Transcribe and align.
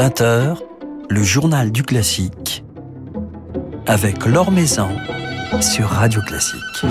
20h, 0.00 0.56
le 1.10 1.22
journal 1.22 1.70
du 1.70 1.82
classique 1.82 2.64
avec 3.86 4.24
Laure 4.24 4.50
Maison 4.50 4.88
sur 5.60 5.88
Radio 5.88 6.22
Classique. 6.22 6.86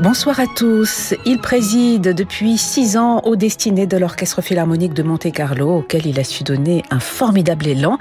Bonsoir 0.00 0.38
à 0.38 0.44
tous. 0.54 1.14
Il 1.26 1.40
préside 1.40 2.14
depuis 2.14 2.56
six 2.56 2.96
ans 2.96 3.18
aux 3.24 3.34
destinées 3.34 3.88
de 3.88 3.96
l'Orchestre 3.96 4.42
Philharmonique 4.42 4.94
de 4.94 5.02
Monte-Carlo, 5.02 5.78
auquel 5.78 6.06
il 6.06 6.20
a 6.20 6.24
su 6.24 6.44
donner 6.44 6.84
un 6.92 7.00
formidable 7.00 7.66
élan. 7.66 7.98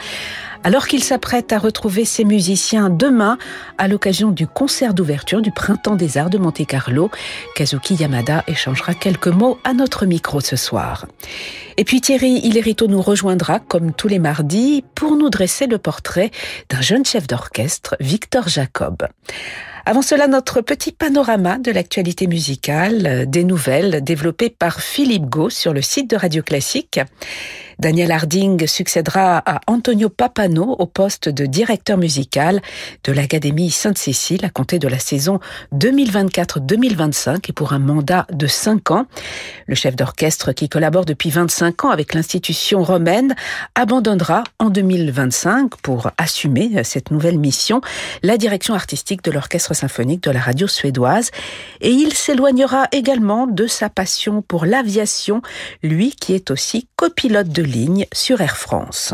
Alors 0.66 0.88
qu'il 0.88 1.04
s'apprête 1.04 1.52
à 1.52 1.59
retrouver 1.59 2.05
ses 2.05 2.23
musiciens 2.23 2.89
demain 2.89 3.38
à 3.77 3.89
l'occasion 3.89 4.32
du 4.32 4.48
concert 4.48 4.93
d'ouverture 4.93 5.41
du 5.41 5.52
Printemps 5.52 5.97
des 5.97 6.18
Arts 6.18 6.29
de 6.29 6.38
Monte-Carlo, 6.38 7.11
Kazuki 7.55 7.96
Yamada 7.96 8.46
échangera 8.47 8.93
quelques 8.93 9.28
mots 9.28 9.60
à 9.65 9.73
notre 9.73 10.06
micro 10.06 10.39
ce 10.39 10.56
soir. 10.56 11.06
Et 11.75 11.84
puis 11.84 12.00
Thierry 12.00 12.39
Hillerito 12.43 12.87
nous 12.87 13.01
rejoindra, 13.01 13.60
comme 13.60 13.92
tous 13.92 14.07
les 14.07 14.20
mardis, 14.20 14.86
pour 14.96 15.18
nous 15.18 15.29
dresser 15.29 15.68
le 15.68 15.79
portrait 15.79 16.32
d'un 16.70 16.82
jeune 16.82 17.04
chef 17.04 17.28
d'orchestre, 17.28 17.98
Victor 18.00 18.48
Jacob. 18.48 19.07
Avant 19.86 20.01
cela, 20.01 20.28
notre 20.28 20.61
petit 20.61 20.93
panorama 20.93 21.57
de 21.57 21.69
l'actualité 21.69 22.28
musicale, 22.28 23.25
des 23.28 23.43
nouvelles 23.43 24.01
développées 24.01 24.50
par 24.50 24.79
Philippe 24.79 25.25
Gau 25.25 25.50
sur 25.50 25.73
le 25.73 25.82
site 25.82 26.09
de 26.09 26.15
Radio 26.15 26.42
Classique. 26.42 27.01
Daniel 27.79 28.11
Harding 28.11 28.65
succédera 28.68 29.43
à 29.46 29.59
Antonio 29.68 30.07
Papano 30.07 30.75
au 30.78 30.86
poste 30.86 31.28
de 31.28 31.46
directeur 31.46 31.97
musical 31.97 32.61
de 33.03 33.11
l'Académie 33.11 33.72
Sainte-Cécile 33.72 34.45
à 34.45 34.50
compter 34.50 34.80
de 34.80 34.88
la 34.88 35.00
saison 35.00 35.39
2024-2025 35.73 37.50
et 37.50 37.52
pour 37.52 37.73
un 37.73 37.80
mandat 37.80 38.25
de 38.31 38.47
5 38.47 38.92
ans. 38.92 39.06
Le 39.67 39.75
chef 39.75 39.95
d'orchestre 39.95 40.53
qui 40.53 40.70
collabore 40.70 41.03
depuis 41.06 41.30
25 41.30 41.86
ans 41.86 41.89
avec 41.89 42.14
l'institution 42.14 42.84
romaine 42.84 43.36
abandonnera 43.76 44.44
en 44.59 44.70
2025 44.70 45.76
pour 45.81 46.11
assumer 46.17 46.84
cette 46.84 47.11
nouvelle 47.11 47.39
mission 47.39 47.81
la 48.22 48.38
direction 48.38 48.76
artistique 48.76 49.23
de 49.23 49.31
l'orchestre 49.31 49.73
symphonique 49.74 50.24
de 50.24 50.32
la 50.32 50.40
radio 50.40 50.68
suédoise 50.68 51.32
et 51.82 51.92
il 51.92 52.14
s'éloignera 52.14 52.88
également 52.92 53.48
de 53.48 53.68
sa 53.68 53.90
passion 53.90 54.42
pour 54.42 54.66
l'aviation, 54.66 55.42
lui 55.82 56.12
qui 56.12 56.34
est 56.34 56.52
aussi 56.52 56.88
copilote 56.96 57.50
de 57.50 57.64
ligne 57.64 58.06
sur 58.14 58.42
Air 58.42 58.58
France. 58.58 59.14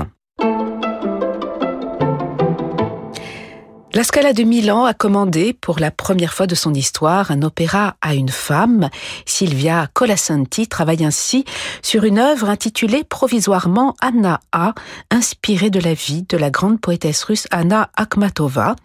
La 3.99 4.05
Scala 4.05 4.31
de 4.31 4.43
Milan 4.43 4.85
a 4.85 4.93
commandé 4.93 5.51
pour 5.51 5.77
la 5.77 5.91
première 5.91 6.33
fois 6.33 6.47
de 6.47 6.55
son 6.55 6.73
histoire 6.73 7.31
un 7.31 7.41
opéra 7.41 7.97
à 7.99 8.13
une 8.13 8.29
femme. 8.29 8.89
Silvia 9.25 9.89
Colasanti 9.93 10.69
travaille 10.69 11.03
ainsi 11.03 11.43
sur 11.81 12.05
une 12.05 12.17
œuvre 12.17 12.49
intitulée 12.49 13.03
provisoirement 13.03 13.97
Anna 13.99 14.39
A, 14.53 14.73
inspirée 15.11 15.69
de 15.69 15.81
la 15.81 15.95
vie 15.95 16.23
de 16.29 16.37
la 16.37 16.49
grande 16.49 16.79
poétesse 16.79 17.25
russe 17.25 17.45
Anna 17.51 17.89
Akhmatova. 17.97 18.77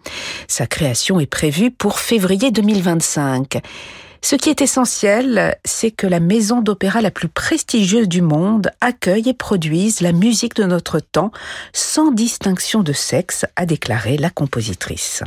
Sa 0.49 0.67
création 0.67 1.21
est 1.21 1.27
prévue 1.27 1.71
pour 1.71 1.99
février 1.99 2.51
2025. 2.51 3.61
Ce 4.25 4.35
qui 4.35 4.49
est 4.49 4.63
essentiel, 4.63 5.55
c'est 5.65 5.91
que 5.91 6.07
la 6.07 6.19
maison 6.19 6.59
d'opéra 6.59 6.99
la 6.99 7.11
plus 7.11 7.27
prestigieuse 7.27 8.09
du 8.09 8.23
monde 8.23 8.71
accueille 8.81 9.29
et 9.29 9.35
produise 9.35 10.01
la 10.01 10.13
musique 10.13 10.55
de 10.55 10.63
notre 10.63 10.99
temps 10.99 11.29
sans 11.73 12.09
distinction 12.11 12.81
de 12.81 12.91
sexe, 12.91 13.45
a 13.55 13.67
déclaré 13.67 14.17
la 14.17 14.31
compositrice. 14.31 15.21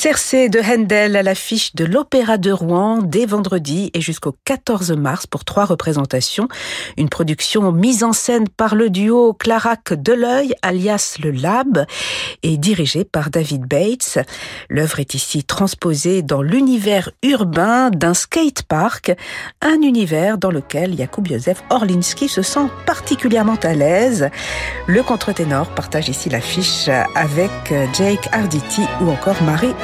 Cercé 0.00 0.48
de 0.48 0.60
Handel 0.60 1.14
à 1.14 1.22
l'affiche 1.22 1.74
de 1.74 1.84
l'Opéra 1.84 2.38
de 2.38 2.50
Rouen 2.50 3.00
dès 3.02 3.26
vendredi 3.26 3.90
et 3.92 4.00
jusqu'au 4.00 4.34
14 4.46 4.92
mars 4.92 5.26
pour 5.26 5.44
trois 5.44 5.66
représentations. 5.66 6.48
Une 6.96 7.10
production 7.10 7.70
mise 7.70 8.02
en 8.02 8.14
scène 8.14 8.48
par 8.48 8.76
le 8.76 8.88
duo 8.88 9.34
Clarac 9.34 9.92
Deleuil, 9.92 10.54
alias 10.62 11.18
Le 11.22 11.32
Lab, 11.32 11.84
et 12.42 12.56
dirigée 12.56 13.04
par 13.04 13.28
David 13.28 13.66
Bates. 13.66 14.18
L'œuvre 14.70 15.00
est 15.00 15.12
ici 15.12 15.44
transposée 15.44 16.22
dans 16.22 16.40
l'univers 16.40 17.10
urbain 17.22 17.90
d'un 17.90 18.14
skatepark, 18.14 19.12
un 19.60 19.82
univers 19.82 20.38
dans 20.38 20.50
lequel 20.50 20.96
Jakub 20.96 21.28
Józef 21.28 21.62
Orlinski 21.68 22.26
se 22.26 22.40
sent 22.40 22.68
particulièrement 22.86 23.58
à 23.62 23.74
l'aise. 23.74 24.30
Le 24.86 25.02
contre-ténor 25.02 25.68
partage 25.74 26.08
ici 26.08 26.30
l'affiche 26.30 26.88
avec 27.14 27.50
Jake 27.92 28.30
Arditi 28.32 28.84
ou 29.02 29.10
encore 29.10 29.42
Marie 29.42 29.74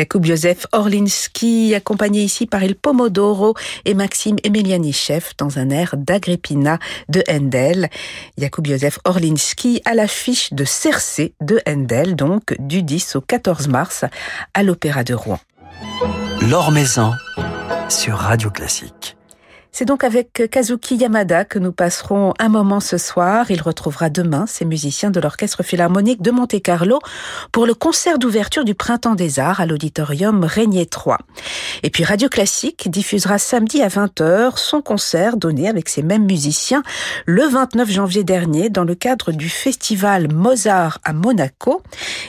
Jakub 0.00 0.24
Józef 0.24 0.66
Orlinski, 0.72 1.74
accompagné 1.74 2.22
ici 2.22 2.46
par 2.46 2.62
Il 2.62 2.74
Pomodoro 2.74 3.54
et 3.84 3.92
Maxime 3.92 4.36
Emeliani-Chef 4.44 5.36
dans 5.36 5.58
un 5.58 5.68
air 5.68 5.94
d'Agrippina 5.94 6.78
de 7.10 7.22
Handel. 7.28 7.90
Jakub 8.38 8.66
Józef 8.66 8.98
Orlinski 9.04 9.82
à 9.84 9.92
l'affiche 9.92 10.54
de 10.54 10.64
Cercé 10.64 11.34
de 11.42 11.60
Handel, 11.68 12.16
donc 12.16 12.56
du 12.58 12.82
10 12.82 13.16
au 13.16 13.20
14 13.20 13.68
mars 13.68 14.06
à 14.54 14.62
l'Opéra 14.62 15.04
de 15.04 15.12
Rouen. 15.12 15.38
L'Or 16.48 16.72
Maison 16.72 17.12
sur 17.90 18.16
Radio 18.16 18.50
Classique. 18.50 19.18
C'est 19.72 19.84
donc 19.84 20.02
avec 20.02 20.50
Kazuki 20.50 20.96
Yamada 20.96 21.44
que 21.44 21.58
nous 21.58 21.72
passerons 21.72 22.34
un 22.38 22.48
moment 22.48 22.80
ce 22.80 22.98
soir. 22.98 23.50
Il 23.50 23.62
retrouvera 23.62 24.10
demain 24.10 24.46
ses 24.46 24.64
musiciens 24.64 25.10
de 25.10 25.20
l'Orchestre 25.20 25.62
Philharmonique 25.62 26.22
de 26.22 26.30
Monte-Carlo 26.32 26.98
pour 27.52 27.66
le 27.66 27.74
concert 27.74 28.18
d'ouverture 28.18 28.64
du 28.64 28.74
Printemps 28.74 29.14
des 29.14 29.38
Arts 29.38 29.60
à 29.60 29.66
l'Auditorium 29.66 30.44
Régnier 30.44 30.86
3. 30.86 31.18
Et 31.82 31.90
puis 31.90 32.04
Radio 32.04 32.28
Classique 32.28 32.90
diffusera 32.90 33.38
samedi 33.38 33.80
à 33.80 33.88
20h 33.88 34.58
son 34.58 34.82
concert 34.82 35.36
donné 35.36 35.68
avec 35.68 35.88
ces 35.88 36.02
mêmes 36.02 36.26
musiciens 36.26 36.82
le 37.26 37.46
29 37.46 37.90
janvier 37.90 38.24
dernier 38.24 38.70
dans 38.70 38.84
le 38.84 38.94
cadre 38.94 39.30
du 39.30 39.48
festival 39.48 40.32
Mozart 40.32 40.98
à 41.04 41.12
Monaco. 41.12 41.82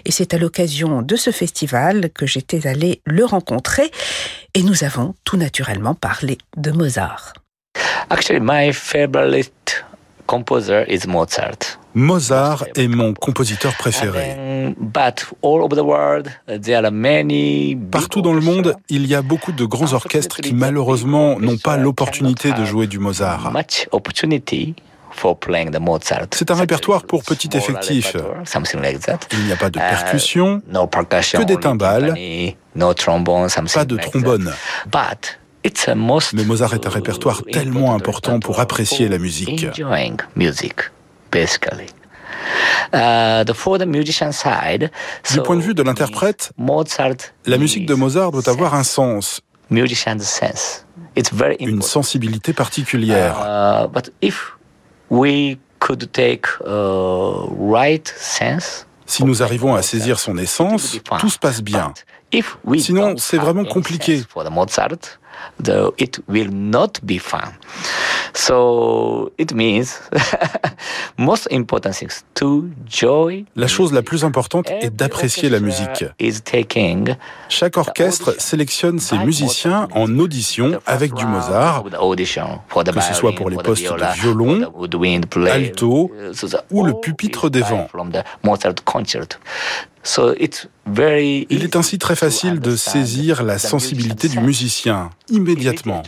Et 0.06 0.12
c'est 0.12 0.34
à 0.34 0.38
l'occasion 0.38 1.02
de 1.02 1.16
ce 1.16 1.32
festival 1.32 2.12
que 2.12 2.26
j'étais 2.26 2.68
allé 2.68 3.02
le 3.06 3.26
rencontrer 3.26 3.92
et 4.54 4.64
nous 4.64 4.84
avons 4.84 5.16
tout 5.24 5.38
naturellement 5.38 5.96
parlé 5.96 6.38
de 6.58 6.72
Mozart. 6.72 7.31
Actually, 8.10 8.40
my 8.42 8.72
favorite 8.74 9.86
composer 10.28 10.86
is 10.88 11.08
Mozart. 11.08 11.80
Mozart 11.94 12.64
est 12.76 12.88
mon 12.88 13.14
compositeur 13.14 13.76
préféré. 13.76 14.36
Partout 17.92 18.22
dans 18.22 18.34
le 18.34 18.42
monde, 18.42 18.76
il 18.90 19.08
y 19.08 19.16
a 19.16 19.22
beaucoup 19.22 19.52
de 19.52 19.66
grands 19.66 19.94
orchestres 19.94 20.38
qui 20.38 20.54
malheureusement 20.54 21.38
n'ont 21.40 21.58
pas 21.58 21.76
l'opportunité 21.78 22.54
de 22.54 22.64
jouer 22.64 22.88
du 22.88 23.00
Mozart. 23.00 23.52
C'est 26.34 26.52
un 26.52 26.56
répertoire 26.56 27.04
pour 27.04 27.24
petit 27.24 27.50
effectif. 27.54 28.16
Il 29.34 29.46
n'y 29.46 29.52
a 29.52 29.58
pas 29.58 29.70
de 29.70 29.80
percussion, 29.80 30.62
que 30.62 31.44
des 31.44 31.58
timbales, 31.58 32.16
pas 33.74 33.86
de 33.86 33.98
trombone. 33.98 34.54
Mais 36.34 36.44
Mozart 36.44 36.74
est 36.74 36.88
un 36.88 36.90
répertoire 36.90 37.44
tellement 37.52 37.94
important 37.94 38.40
pour 38.40 38.60
apprécier 38.60 39.10
la 39.10 39.18
musique. 39.18 39.68
Uh, 42.94 43.46
du 45.32 45.42
point 45.44 45.56
de 45.56 45.62
vue 45.62 45.74
de 45.74 45.84
l'interprète, 45.84 46.52
la 47.46 47.58
musique 47.58 47.86
de 47.86 47.94
Mozart 47.94 48.32
doit 48.32 48.50
avoir 48.50 48.74
un 48.76 48.84
sens, 48.84 49.42
une 51.60 51.82
sensibilité 51.82 52.54
particulière. 52.54 53.38
Uh, 53.40 53.88
si 59.06 59.26
nous 59.26 59.44
arrivons 59.44 59.76
à 59.76 59.82
saisir 59.82 60.20
son 60.20 60.38
essence, 60.38 60.98
tout 61.20 61.30
se 61.30 61.40
passe 61.40 61.62
bien. 61.62 61.94
Sinon, 62.78 63.16
c'est 63.18 63.38
vraiment 63.38 63.66
compliqué. 63.66 64.24
It 65.98 66.20
will 66.28 66.52
not 66.52 67.06
be 67.06 67.18
fun. 67.18 67.54
So 68.34 69.32
it 69.38 69.54
means 69.54 70.02
most 71.18 71.48
important 71.52 71.94
things 71.94 72.24
to 72.36 72.66
joy. 72.88 73.46
La 73.56 73.68
chose 73.68 73.94
la 73.94 74.02
plus 74.02 74.24
importante 74.24 74.70
est 74.70 74.90
d'apprécier 74.90 75.50
la 75.50 75.60
musique. 75.60 76.06
Chaque 77.50 77.78
orchestre 77.78 78.36
sélectionne 78.40 79.00
ses 79.00 79.18
musiciens 79.18 79.88
en 79.94 80.20
audition 80.20 80.80
avec 80.86 81.14
du 81.14 81.26
Mozart, 81.26 81.84
que 81.84 83.02
ce 83.02 83.14
soit 83.14 83.34
pour 83.34 83.50
les 83.50 83.58
postes 83.58 83.84
de 83.84 84.22
violon, 84.22 84.72
alto 85.50 86.12
ou 86.72 86.84
le 86.84 86.94
pupitre 86.94 87.50
des 87.50 87.62
vents. 87.62 87.88
Il 91.50 91.64
est 91.64 91.76
ainsi 91.76 92.00
très 92.00 92.16
facile 92.16 92.60
de 92.60 92.76
saisir 92.76 93.44
la 93.44 93.60
sensibilité 93.60 94.30
du 94.30 94.40
musicien 94.40 95.12
immédiatement. 95.30 96.04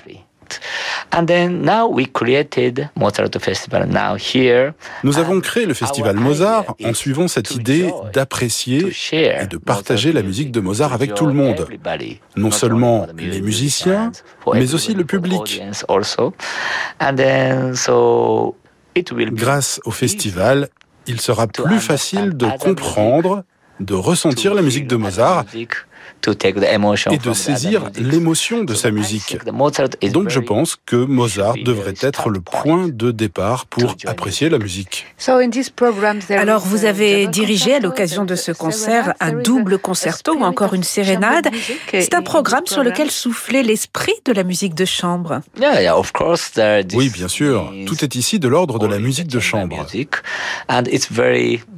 Nous 5.04 5.20
avons 5.20 5.42
créé 5.42 5.66
le 5.66 5.74
festival 5.74 6.16
Mozart 6.16 6.76
en 6.84 6.94
suivant 6.94 7.28
cette 7.28 7.52
idée 7.52 7.92
d'apprécier 8.14 8.92
et 9.12 9.48
de 9.48 9.58
partager 9.58 10.12
la 10.12 10.22
musique 10.22 10.52
de 10.52 10.60
Mozart 10.60 10.94
avec 10.94 11.14
tout 11.14 11.26
le 11.26 11.34
monde. 11.34 11.68
Non 12.36 12.52
seulement 12.52 13.08
les 13.18 13.42
musiciens, 13.42 14.12
mais 14.54 14.74
aussi 14.74 14.94
le 14.94 15.06
public. 15.06 15.62
Grâce 19.32 19.80
au 19.86 19.92
festival, 19.92 20.70
il 21.08 21.20
sera 21.20 21.48
plus 21.48 21.80
facile 21.80 22.38
de 22.38 22.48
comprendre 22.60 23.44
de 23.80 23.94
ressentir 23.94 24.54
la 24.54 24.62
musique 24.62 24.88
de 24.88 24.96
Mozart 24.96 25.46
et 27.12 27.18
de 27.18 27.34
saisir 27.34 27.90
l'émotion 27.96 28.64
de 28.64 28.74
sa 28.74 28.92
musique. 28.92 29.38
Donc 30.12 30.30
je 30.30 30.40
pense 30.40 30.78
que 30.86 30.96
Mozart 30.96 31.56
devrait 31.64 31.94
être 32.02 32.30
le 32.30 32.42
point 32.42 32.88
de 32.88 33.12
départ 33.12 33.66
pour 33.66 33.96
apprécier 34.06 34.50
la 34.50 34.58
musique. 34.58 35.06
Alors 36.30 36.62
vous 36.62 36.86
avez 36.86 37.28
dirigé 37.28 37.76
à 37.76 37.80
l'occasion 37.80 38.26
de 38.26 38.36
ce 38.36 38.52
concert 38.52 39.14
un 39.20 39.34
double 39.34 39.78
concerto 39.78 40.36
ou 40.36 40.44
encore 40.44 40.74
une 40.74 40.84
sérénade. 40.84 41.50
C'est 41.92 42.14
un 42.14 42.22
programme 42.22 42.66
sur 42.66 42.84
lequel 42.84 43.12
soufflait 43.12 43.64
l'esprit 43.64 44.14
de 44.26 44.34
la 44.34 44.44
musique 44.44 44.76
de 44.76 44.86
chambre. 44.86 45.42
Oui, 46.94 47.10
bien 47.10 47.28
sûr. 47.28 47.74
Tout 47.86 48.04
est 48.04 48.16
ici 48.16 48.40
de 48.40 48.48
l'ordre 48.48 48.80
de 48.80 48.88
la 48.88 49.00
musique 49.00 49.28
de 49.28 49.40
chambre. 49.40 49.86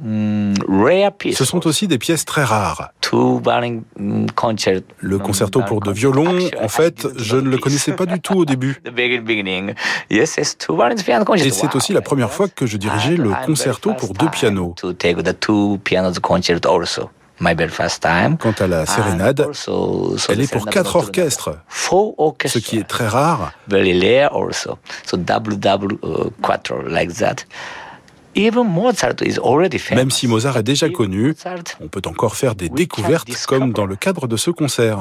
Mm, 0.02 0.54
ce 1.32 1.44
sont 1.44 1.66
aussi 1.66 1.88
des 1.88 1.98
pièces 1.98 2.24
très 2.24 2.44
rares. 2.44 2.90
Le 5.00 5.18
concerto 5.18 5.60
pour 5.62 5.80
deux 5.80 5.92
violons, 5.92 6.38
en 6.60 6.68
fait, 6.68 7.06
je 7.16 7.36
ne 7.36 7.48
le 7.48 7.58
connaissais 7.58 7.92
pas 7.92 8.06
du 8.06 8.20
tout 8.20 8.34
au 8.34 8.44
début. 8.44 8.80
Et 11.46 11.50
c'est 11.50 11.74
aussi 11.74 11.92
la 11.92 12.00
première 12.02 12.32
fois 12.32 12.48
que 12.48 12.66
je 12.66 12.76
dirigeais 12.76 13.16
le 13.16 13.30
concerto 13.44 13.92
pour 13.94 14.14
deux 14.14 14.28
pianos. 14.28 14.74
Quant 18.38 18.54
à 18.58 18.66
la 18.66 18.86
sérénade, 18.86 19.46
elle 20.30 20.40
est 20.40 20.50
pour 20.50 20.66
quatre 20.66 20.96
orchestres, 20.96 21.50
ce 22.46 22.58
qui 22.58 22.78
est 22.78 22.88
très 22.88 23.06
rare. 23.08 23.52
Même 29.94 30.10
si 30.10 30.28
Mozart 30.28 30.56
est 30.58 30.62
déjà 30.62 30.88
connu, 30.88 31.34
on 31.80 31.88
peut 31.88 32.02
encore 32.06 32.36
faire 32.36 32.54
des 32.54 32.68
découvertes 32.68 33.28
comme 33.46 33.72
dans 33.72 33.86
le 33.86 33.96
cadre 33.96 34.26
de 34.26 34.36
ce 34.36 34.50
concert. 34.50 35.00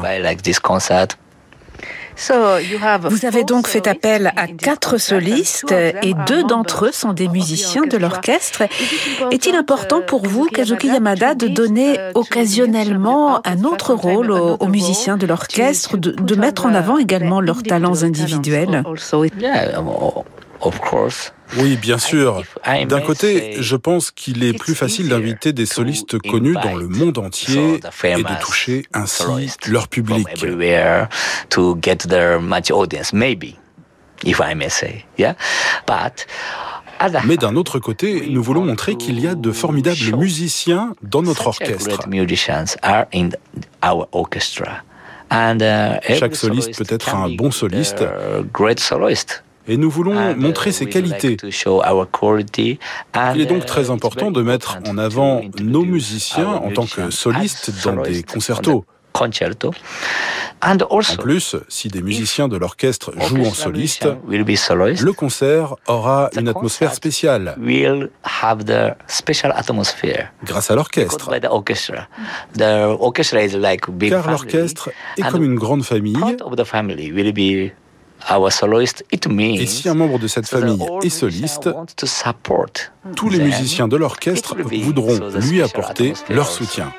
Vous 3.09 3.25
avez 3.25 3.43
donc 3.43 3.67
fait 3.67 3.87
appel 3.87 4.31
à 4.37 4.47
quatre 4.47 4.97
solistes 4.97 5.73
et 5.73 6.13
deux 6.27 6.43
d'entre 6.43 6.85
eux 6.85 6.91
sont 6.91 7.13
des 7.13 7.27
musiciens 7.27 7.85
de 7.85 7.97
l'orchestre. 7.97 8.63
Est-il 9.31 9.55
important 9.55 10.01
pour 10.01 10.25
vous, 10.25 10.45
Kazuki 10.45 10.87
Yamada, 10.87 11.35
de 11.35 11.47
donner 11.47 11.97
occasionnellement 12.13 13.45
un 13.45 13.63
autre 13.63 13.93
rôle 13.93 14.31
aux, 14.31 14.67
musiciens 14.67 15.17
de 15.17 15.27
l'orchestre, 15.27 15.97
de 15.97 16.35
mettre 16.35 16.65
en 16.65 16.73
avant 16.73 16.97
également 16.97 17.41
leurs 17.41 17.63
talents 17.63 18.03
individuels? 18.03 18.83
Oui, 21.57 21.77
bien 21.77 21.97
sûr. 21.97 22.43
D'un 22.87 23.01
côté, 23.01 23.57
je 23.59 23.75
pense 23.75 24.11
qu'il 24.11 24.43
est 24.43 24.57
plus 24.57 24.75
facile 24.75 25.09
d'inviter 25.09 25.53
des 25.53 25.65
solistes 25.65 26.19
connus 26.19 26.55
dans 26.61 26.75
le 26.75 26.87
monde 26.87 27.17
entier 27.17 27.79
et 28.03 28.15
de 28.15 28.41
toucher 28.41 28.85
ainsi 28.93 29.23
leur 29.67 29.87
public. 29.87 30.27
Mais 37.25 37.37
d'un 37.37 37.55
autre 37.55 37.79
côté, 37.79 38.27
nous 38.29 38.43
voulons 38.43 38.65
montrer 38.65 38.95
qu'il 38.95 39.19
y 39.19 39.27
a 39.27 39.35
de 39.35 39.51
formidables 39.51 40.15
musiciens 40.17 40.95
dans 41.01 41.21
notre 41.21 41.47
orchestre. 41.47 42.07
Chaque 45.29 46.35
soliste 46.35 46.77
peut 46.77 46.93
être 46.93 47.15
un 47.15 47.29
bon 47.29 47.51
soliste 47.51 48.03
et 49.67 49.77
nous 49.77 49.89
voulons 49.89 50.31
uh, 50.31 50.35
montrer 50.35 50.71
ses 50.71 50.87
qualités. 50.87 51.37
Il 53.35 53.41
est 53.41 53.45
donc 53.45 53.65
très 53.65 53.89
important 53.89 54.31
de 54.31 54.41
mettre 54.41 54.77
en 54.87 54.97
avant 54.97 55.41
nos 55.61 55.83
musiciens 55.83 56.47
en 56.47 56.71
tant 56.71 56.85
que 56.85 57.09
solistes 57.09 57.71
dans 57.83 58.01
des 58.01 58.23
concertos. 58.23 58.85
En 60.61 60.77
plus, 61.21 61.55
si 61.69 61.87
des 61.87 62.01
musiciens 62.01 62.47
de 62.49 62.57
l'orchestre 62.57 63.13
jouent 63.27 63.45
en 63.45 63.53
soliste, 63.53 64.09
le 64.27 65.11
concert 65.13 65.75
aura 65.87 66.29
une 66.37 66.49
atmosphère 66.49 66.93
spéciale 66.93 67.55
grâce 70.43 70.71
à 70.71 70.75
l'orchestre. 70.75 71.31
Car 74.09 74.29
l'orchestre 74.29 74.89
est 75.17 75.21
comme 75.21 75.43
une 75.43 75.55
grande 75.55 75.83
famille 75.83 76.17
et 79.61 79.65
si 79.65 79.89
un 79.89 79.93
membre 79.93 80.19
de 80.19 80.27
cette 80.27 80.47
famille 80.47 80.81
est 81.03 81.09
soliste, 81.09 81.69
tous 83.15 83.29
les 83.29 83.39
musiciens 83.39 83.87
de 83.87 83.97
l'orchestre 83.97 84.55
voudront 84.57 85.19
lui 85.39 85.61
apporter 85.61 86.13
leur 86.29 86.49
soutien. 86.49 86.91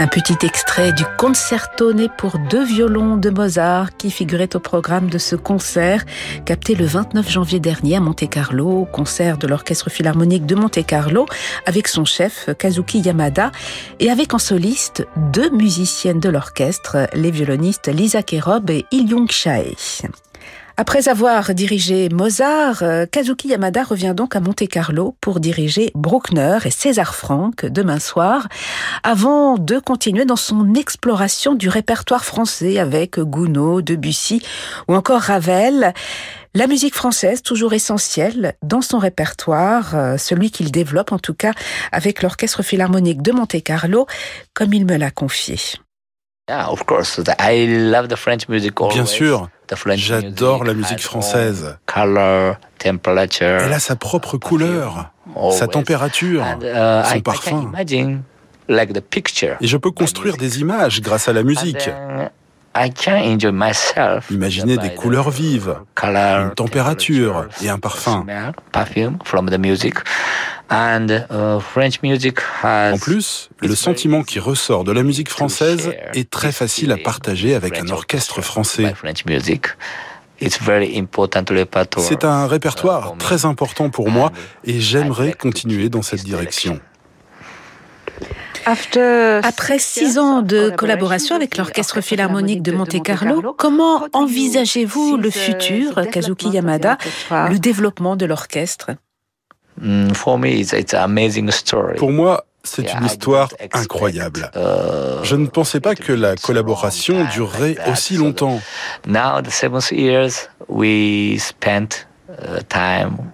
Un 0.00 0.06
petit 0.06 0.46
extrait 0.46 0.94
du 0.94 1.04
concerto 1.18 1.92
né 1.92 2.08
pour 2.16 2.38
deux 2.38 2.64
violons 2.64 3.18
de 3.18 3.28
Mozart 3.28 3.98
qui 3.98 4.10
figurait 4.10 4.56
au 4.56 4.58
programme 4.58 5.10
de 5.10 5.18
ce 5.18 5.36
concert 5.36 6.06
capté 6.46 6.74
le 6.74 6.86
29 6.86 7.28
janvier 7.28 7.60
dernier 7.60 7.96
à 7.96 8.00
Monte-Carlo, 8.00 8.88
concert 8.90 9.36
de 9.36 9.46
l'Orchestre 9.46 9.90
Philharmonique 9.90 10.46
de 10.46 10.54
Monte-Carlo 10.54 11.26
avec 11.66 11.86
son 11.86 12.06
chef 12.06 12.48
Kazuki 12.58 13.00
Yamada 13.00 13.52
et 13.98 14.10
avec 14.10 14.32
en 14.32 14.38
soliste 14.38 15.06
deux 15.34 15.50
musiciennes 15.50 16.18
de 16.18 16.30
l'orchestre, 16.30 17.06
les 17.12 17.30
violonistes 17.30 17.88
Lisa 17.88 18.22
Kerob 18.22 18.70
et 18.70 18.86
Il 18.92 19.14
Chae. 19.28 19.76
Après 20.80 21.08
avoir 21.08 21.52
dirigé 21.52 22.08
Mozart, 22.08 22.82
euh, 22.82 23.04
Kazuki 23.04 23.48
Yamada 23.48 23.84
revient 23.84 24.14
donc 24.16 24.34
à 24.34 24.40
Monte-Carlo 24.40 25.14
pour 25.20 25.38
diriger 25.38 25.90
Bruckner 25.94 26.56
et 26.64 26.70
César 26.70 27.14
Franck 27.14 27.66
demain 27.66 27.98
soir, 27.98 28.48
avant 29.02 29.58
de 29.58 29.78
continuer 29.78 30.24
dans 30.24 30.36
son 30.36 30.72
exploration 30.72 31.54
du 31.54 31.68
répertoire 31.68 32.24
français 32.24 32.78
avec 32.78 33.20
Gounod, 33.20 33.84
Debussy 33.84 34.40
ou 34.88 34.94
encore 34.94 35.20
Ravel. 35.20 35.92
La 36.54 36.66
musique 36.66 36.94
française, 36.94 37.42
toujours 37.42 37.74
essentielle 37.74 38.54
dans 38.62 38.80
son 38.80 38.96
répertoire, 38.96 39.94
euh, 39.94 40.16
celui 40.16 40.50
qu'il 40.50 40.72
développe 40.72 41.12
en 41.12 41.18
tout 41.18 41.34
cas 41.34 41.52
avec 41.92 42.22
l'Orchestre 42.22 42.62
Philharmonique 42.62 43.20
de 43.20 43.32
Monte-Carlo, 43.32 44.06
comme 44.54 44.72
il 44.72 44.86
me 44.86 44.96
l'a 44.96 45.10
confié. 45.10 45.58
Bien 48.92 49.06
sûr, 49.06 49.48
j'adore 49.94 50.64
la 50.64 50.74
musique 50.74 51.00
française. 51.00 51.76
Elle 51.94 53.72
a 53.72 53.78
sa 53.78 53.96
propre 53.96 54.36
couleur, 54.36 55.10
sa 55.52 55.66
température, 55.66 56.44
uh, 56.62 57.12
son 57.12 57.20
parfum. 57.20 57.72
Et 58.68 59.66
je 59.66 59.76
peux 59.76 59.90
construire 59.90 60.36
des 60.36 60.60
images 60.60 61.00
grâce 61.00 61.28
à 61.28 61.32
la 61.32 61.42
musique. 61.42 61.90
Imaginer 64.30 64.76
des 64.76 64.94
couleurs 64.94 65.30
vives, 65.30 65.76
une 66.02 66.54
température 66.54 67.48
et 67.62 67.68
un 67.68 67.78
parfum. 67.78 68.24
Uh, 68.28 68.52
en 72.92 72.98
plus, 72.98 73.50
le 73.60 73.74
sentiment 73.74 74.22
qui 74.22 74.38
ressort 74.38 74.84
de 74.84 74.92
la 74.92 75.02
musique 75.02 75.28
française 75.28 75.92
est 76.14 76.30
très 76.30 76.52
facile 76.52 76.92
à 76.92 76.96
partager 76.96 77.56
avec 77.56 77.78
un 77.78 77.88
orchestre 77.88 78.40
français. 78.40 78.94
C'est 81.98 82.24
un 82.24 82.46
répertoire 82.46 83.16
très 83.18 83.44
important 83.44 83.90
pour 83.90 84.10
moi 84.10 84.30
et 84.64 84.80
j'aimerais 84.80 85.32
continuer 85.32 85.88
dans 85.88 86.02
cette 86.02 86.22
direction. 86.22 86.80
Après 88.66 89.78
six 89.78 90.18
ans 90.18 90.42
de 90.42 90.70
collaboration 90.70 91.36
avec 91.36 91.56
l'Orchestre 91.56 92.00
Philharmonique 92.00 92.62
de 92.62 92.72
Monte-Carlo, 92.72 93.54
comment 93.56 94.06
envisagez-vous 94.12 95.16
le 95.16 95.30
futur, 95.30 96.08
Kazuki 96.10 96.48
Yamada, 96.50 96.98
le 97.30 97.58
développement 97.58 98.16
de 98.16 98.26
l'orchestre? 98.26 98.90
Mm, 99.80 100.08
Pour 101.96 102.10
moi, 102.10 102.44
c'est 102.62 102.92
une 102.92 103.04
histoire 103.06 103.48
incroyable. 103.72 104.50
Uh, 104.54 104.58
Je 105.22 105.36
ne 105.36 105.46
pensais 105.46 105.80
pas 105.80 105.94
que 105.94 106.12
la 106.12 106.36
collaboration 106.36 107.24
durerait 107.32 107.76
aussi 107.90 108.16
longtemps. 108.16 108.60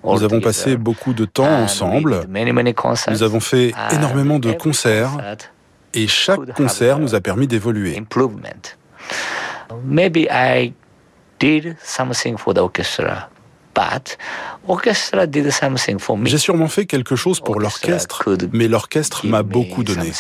Nous 0.05 0.25
avons 0.25 0.41
passé 0.41 0.77
beaucoup 0.77 1.13
de 1.13 1.25
temps 1.25 1.63
ensemble. 1.63 2.21
Nous 2.29 3.23
avons 3.23 3.41
fait 3.41 3.75
énormément 3.93 4.39
de 4.39 4.53
concerts 4.53 5.11
et 5.95 6.07
chaque 6.07 6.53
concert 6.55 6.99
nous 6.99 7.15
a 7.15 7.21
permis 7.21 7.47
d'évoluer. 7.47 8.03
J'ai 16.25 16.39
sûrement 16.39 16.69
fait 16.69 16.87
quelque 16.87 17.17
chose 17.17 17.41
pour 17.41 17.61
l'orchestre, 17.61 18.25
mais 18.53 18.69
l'orchestre 18.69 19.27
m'a 19.27 19.43
beaucoup 19.43 19.85
donné. 19.85 20.13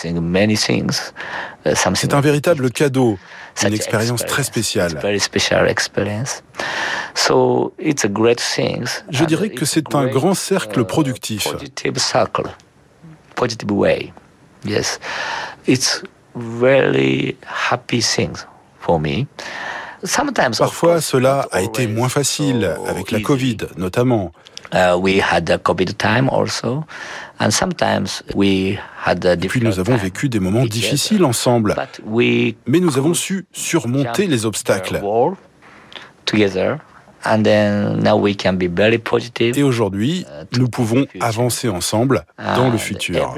Uh, 1.64 1.75
C'est 1.94 2.14
un 2.14 2.20
véritable 2.20 2.70
cadeau, 2.70 3.18
une 3.62 3.72
expérience 3.75 4.25
très 4.25 4.44
spéciale. 4.44 5.00
Je 9.10 9.25
dirais 9.25 9.50
que 9.50 9.64
c'est 9.64 9.94
un 9.94 10.06
grand 10.06 10.34
cercle 10.34 10.80
uh, 10.80 10.84
productif. 10.84 11.48
Yes, 14.64 14.98
it's 15.66 16.02
really 16.34 17.36
happy 17.70 18.00
things 18.00 18.46
for 18.80 18.98
me. 18.98 19.26
Parfois, 20.58 21.00
cela 21.00 21.48
a 21.52 21.62
été 21.62 21.86
moins 21.86 22.08
facile 22.08 22.76
avec 22.86 23.10
la 23.10 23.20
Covid, 23.20 23.56
notamment. 23.76 24.32
We 24.72 25.20
had 25.20 25.48
a 25.50 25.58
COVID 25.58 25.96
time 25.96 26.28
also, 26.28 26.84
and 27.38 27.50
sometimes 27.50 28.22
we 28.34 28.78
had 29.04 29.24
a 29.24 29.34
Et 29.34 29.48
puis 29.48 29.60
nous 29.60 29.78
avons 29.78 29.96
vécu 29.96 30.28
des 30.28 30.40
moments 30.40 30.64
difficiles 30.64 31.24
ensemble, 31.24 31.74
mais 32.06 32.80
nous 32.80 32.98
avons 32.98 33.14
su 33.14 33.46
surmonter 33.52 34.26
les 34.26 34.44
obstacles. 34.44 35.00
Et 39.40 39.62
aujourd'hui, 39.62 40.20
uh, 40.20 40.58
nous 40.58 40.68
pouvons 40.68 41.06
avancer 41.20 41.68
ensemble 41.68 42.24
dans 42.56 42.68
le 42.68 42.78
futur. 42.78 43.34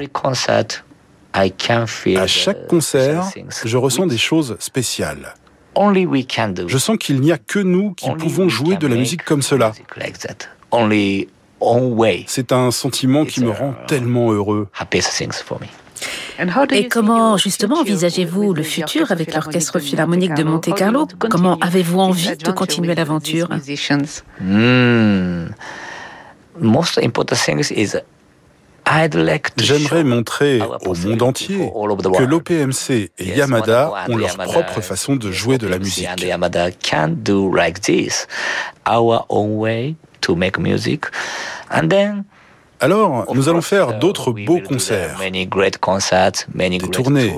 À 1.33 2.27
chaque 2.27 2.67
concert, 2.67 3.23
je 3.65 3.77
ressens 3.77 4.07
des 4.07 4.17
choses 4.17 4.55
spéciales. 4.59 5.33
Je 6.67 6.77
sens 6.77 6.97
qu'il 6.97 7.21
n'y 7.21 7.31
a 7.31 7.37
que 7.37 7.59
nous 7.59 7.93
qui 7.93 8.09
pouvons 8.11 8.49
jouer 8.49 8.77
de 8.77 8.87
la 8.87 8.95
musique 8.95 9.23
comme 9.23 9.41
cela. 9.41 9.73
C'est 12.27 12.51
un 12.51 12.71
sentiment 12.71 13.25
qui 13.25 13.41
me 13.41 13.51
rend 13.51 13.75
tellement 13.87 14.31
heureux. 14.31 14.67
Et 16.71 16.87
comment 16.87 17.37
justement 17.37 17.79
envisagez-vous 17.79 18.53
le 18.53 18.63
futur 18.63 19.11
avec 19.11 19.33
l'Orchestre 19.33 19.79
Philharmonique 19.79 20.33
de 20.33 20.43
Monte-Carlo 20.43 21.07
Comment 21.29 21.57
avez-vous 21.59 21.99
envie 21.99 22.37
de 22.37 22.51
continuer 22.51 22.95
l'aventure? 22.95 23.49
hmm. 24.39 25.49
J'aimerais 29.57 30.03
montrer 30.03 30.59
au 30.85 30.95
monde 30.95 31.21
entier 31.21 31.71
que 32.17 32.23
l'OPMC 32.23 33.11
et 33.17 33.25
Yamada 33.37 33.91
ont 34.09 34.17
leur 34.17 34.35
propre 34.37 34.81
façon 34.81 35.15
de 35.15 35.31
jouer 35.31 35.57
de 35.57 35.67
la 35.67 35.77
musique. 35.79 36.07
Alors, 42.79 43.25
nous 43.35 43.49
allons 43.49 43.61
faire 43.61 43.99
d'autres 43.99 44.31
beaux 44.31 44.59
concerts, 44.59 45.19
des 45.19 45.47
tournées, 46.91 47.35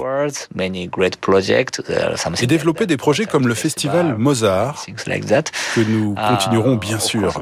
et 2.42 2.48
développer 2.48 2.86
des 2.86 2.98
projets 2.98 3.26
comme 3.26 3.48
le 3.48 3.54
festival 3.56 4.18
Mozart, 4.18 4.86
que 4.86 5.82
nous 5.82 6.16
continuerons 6.16 6.76
bien 6.76 7.00
sûr. 7.00 7.42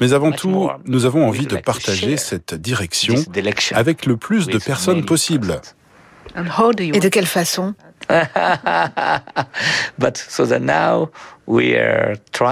Mais 0.00 0.12
avant 0.12 0.32
tout, 0.32 0.70
nous 0.86 1.04
avons 1.04 1.26
envie 1.26 1.46
de 1.46 1.56
partager 1.56 2.16
cette 2.16 2.54
direction 2.54 3.14
avec 3.72 4.06
le 4.06 4.16
plus 4.16 4.46
de 4.46 4.58
personnes 4.58 5.04
possible. 5.04 5.60
Et 6.78 7.00
de 7.00 7.08
quelle 7.08 7.26
façon? 7.26 7.74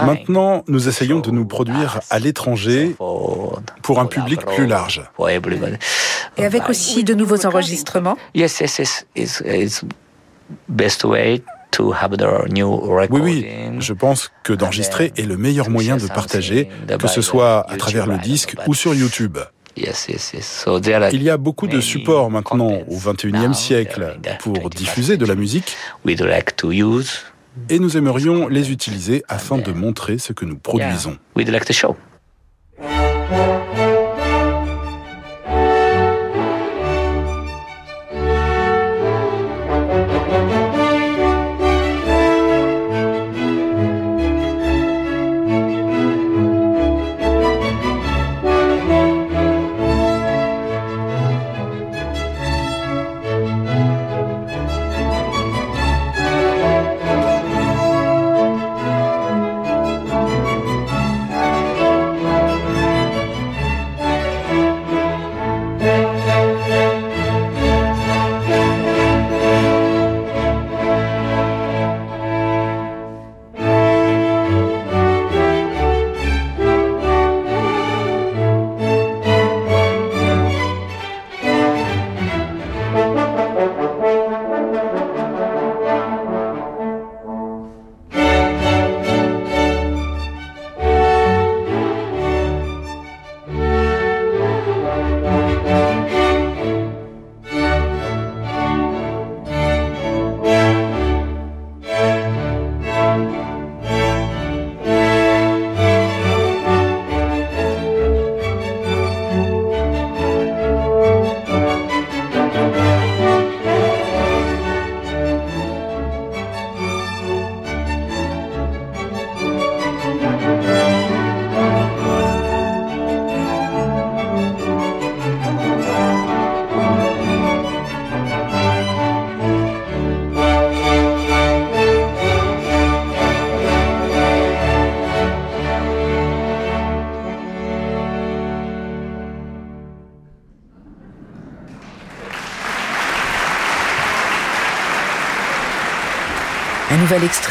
Maintenant, 0.07 0.65
nous 0.69 0.89
essayons 0.89 1.21
de 1.21 1.31
nous 1.31 1.47
produire 1.47 2.01
à 2.11 2.19
l'étranger 2.19 2.95
pour 2.99 4.01
un 4.01 4.07
public 4.07 4.45
plus 4.45 4.67
large. 4.67 5.03
Et 6.37 6.45
avec 6.45 6.69
aussi 6.69 7.05
de 7.05 7.15
nouveaux 7.15 7.47
enregistrements. 7.47 8.19
Oui, 13.11 13.21
oui, 13.21 13.47
je 13.81 13.93
pense 13.93 14.31
que 14.45 14.53
d'enregistrer 14.53 15.13
est 15.17 15.27
le 15.27 15.37
meilleur 15.37 15.71
moyen 15.71 15.97
de 15.97 16.07
partager, 16.07 16.69
que 16.99 17.09
ce 17.09 17.21
soit 17.21 17.69
à 17.69 17.77
travers 17.77 18.07
le 18.07 18.19
disque 18.19 18.55
ou 18.67 18.75
sur 18.75 18.95
YouTube. 18.95 19.39
Il 19.77 21.23
y 21.23 21.31
a 21.31 21.37
beaucoup 21.37 21.67
de 21.67 21.81
supports 21.81 22.31
maintenant 22.31 22.79
au 22.89 22.97
XXIe 22.97 23.55
siècle 23.55 24.19
pour 24.41 24.71
diffuser 24.71 25.17
de 25.17 25.27
la 25.27 25.35
musique. 25.35 25.77
Et 27.69 27.79
nous 27.79 27.97
aimerions 27.97 28.49
les 28.49 28.73
utiliser 28.73 29.23
afin 29.29 29.59
de 29.59 29.73
montrer 29.73 30.19
ce 30.19 30.33
que 30.33 30.45
nous 30.45 30.57
produisons. 30.57 31.17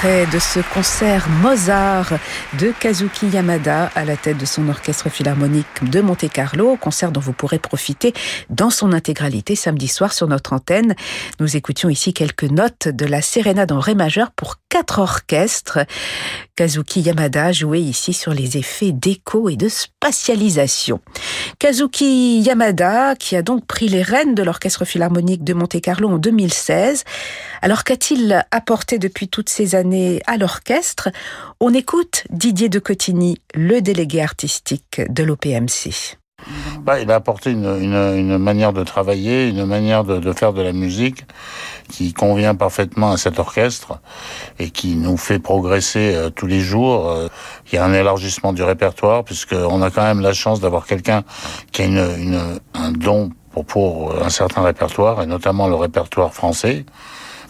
De 0.04 0.40
ce 0.40 0.60
concert 0.74 1.30
Mozart 1.42 2.12
de 2.60 2.74
Kazuki 2.78 3.28
Yamada 3.28 3.90
à 3.96 4.04
la 4.04 4.18
tête 4.18 4.38
de 4.38 4.46
son 4.46 4.68
orchestre 4.68 5.08
philharmonique 5.10 5.66
de 5.90 6.02
Monte-Carlo, 6.02 6.76
concert 6.76 7.14
dont 7.14 7.22
vous 7.22 7.32
pourrez 7.32 7.58
profiter 7.58 8.12
dans 8.50 8.70
son 8.70 8.92
intégralité 8.92 9.56
samedi 9.56 9.88
soir 9.88 10.12
sur 10.12 10.28
notre 10.28 10.52
antenne. 10.52 10.94
Nous 11.40 11.56
écoutions 11.56 11.88
ici 11.88 12.14
quelques 12.14 12.44
notes 12.44 12.90
de 12.90 13.06
la 13.06 13.22
sérénade 13.22 13.72
en 13.72 13.80
ré 13.80 13.96
majeur 13.96 14.32
pour 14.32 14.58
quatre 14.74 14.98
orchestres. 14.98 15.86
Kazuki 16.56 17.02
Yamada 17.02 17.52
jouait 17.52 17.80
ici 17.80 18.12
sur 18.12 18.34
les 18.34 18.58
effets 18.58 18.92
d'écho 18.92 19.48
et 19.48 19.56
de 19.56 19.70
spatialisation. 19.70 21.00
Kazuki 21.60 22.40
Yamada, 22.40 23.16
qui 23.16 23.36
a 23.36 23.44
donc 23.44 23.68
pris 23.68 23.88
les 23.88 24.02
rênes 24.02 24.34
de 24.34 24.42
l'orchestre 24.42 24.84
philharmonique 24.84 25.44
de 25.44 25.54
Monte-Carlo 25.54 26.10
en 26.10 26.18
2016. 26.18 27.04
Alors 27.62 27.84
qu'a-t-il 27.84 28.44
apporté 28.50 28.98
depuis 28.98 29.28
toutes 29.28 29.50
ces 29.50 29.76
années 29.76 30.24
à 30.26 30.38
l'orchestre? 30.38 31.10
On 31.60 31.72
écoute 31.72 32.24
Didier 32.32 32.70
de 32.70 32.80
Cotigny, 32.80 33.38
le 33.54 33.80
délégué 33.80 34.24
artistique 34.24 35.02
de 35.08 35.22
l'OPMC. 35.22 36.18
Bah, 36.82 37.00
il 37.00 37.12
a 37.12 37.16
apporté 37.16 37.52
une, 37.52 38.38
manière 38.38 38.74
de 38.74 38.84
travailler, 38.84 39.48
une 39.48 39.66
manière 39.66 40.04
de, 40.04 40.34
faire 40.34 40.54
de 40.54 40.62
la 40.62 40.74
musique 40.74 41.26
qui 41.90 42.14
convient 42.14 42.56
parfaitement 42.56 43.12
à 43.12 43.18
cet 43.18 43.40
orchestre 43.40 44.00
et 44.60 44.70
qui 44.70 44.96
nous 44.96 45.18
fait 45.18 45.40
progresser 45.40 46.14
euh, 46.16 46.30
tous 46.30 46.48
les 46.48 46.62
jours. 46.62 47.10
Euh, 47.10 47.28
il 47.72 47.76
y 47.76 47.78
a 47.78 47.86
un 47.86 47.94
élargissement 47.94 48.54
du 48.54 48.64
répertoire 48.64 49.24
puisqu'on 49.24 49.82
a 49.82 49.90
quand 49.92 50.04
même 50.04 50.22
la 50.22 50.34
chance 50.34 50.60
d'avoir 50.60 50.86
quelqu'un 50.86 51.24
qui 51.72 51.84
a 51.84 51.88
un 52.74 52.92
don 52.92 53.32
pour 53.68 54.16
un 54.24 54.30
certain 54.30 54.64
répertoire 54.64 55.22
et 55.22 55.26
notamment 55.26 55.68
le 55.68 55.76
répertoire 55.76 56.34
français 56.34 56.86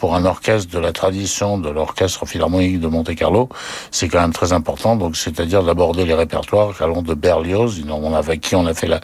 pour 0.04 0.16
un 0.16 0.26
orchestre 0.26 0.70
de 0.70 0.80
la 0.80 0.92
tradition 0.92 1.58
de 1.58 1.70
l'orchestre 1.70 2.26
philharmonique 2.26 2.82
de 2.82 2.88
Monte-Carlo, 2.88 3.48
c'est 3.90 4.10
quand 4.10 4.20
même 4.20 4.34
très 4.34 4.52
important. 4.52 4.98
Donc, 4.98 5.16
c'est-à-dire 5.16 5.64
d'aborder 5.64 6.04
les 6.04 6.14
répertoires 6.14 6.74
allant 6.82 7.02
de 7.02 7.14
Berlioz, 7.14 7.82
avec 8.14 8.42
qui 8.42 8.54
on 8.58 8.66
a 8.66 8.74
fait 8.74 8.88
la, 8.88 9.00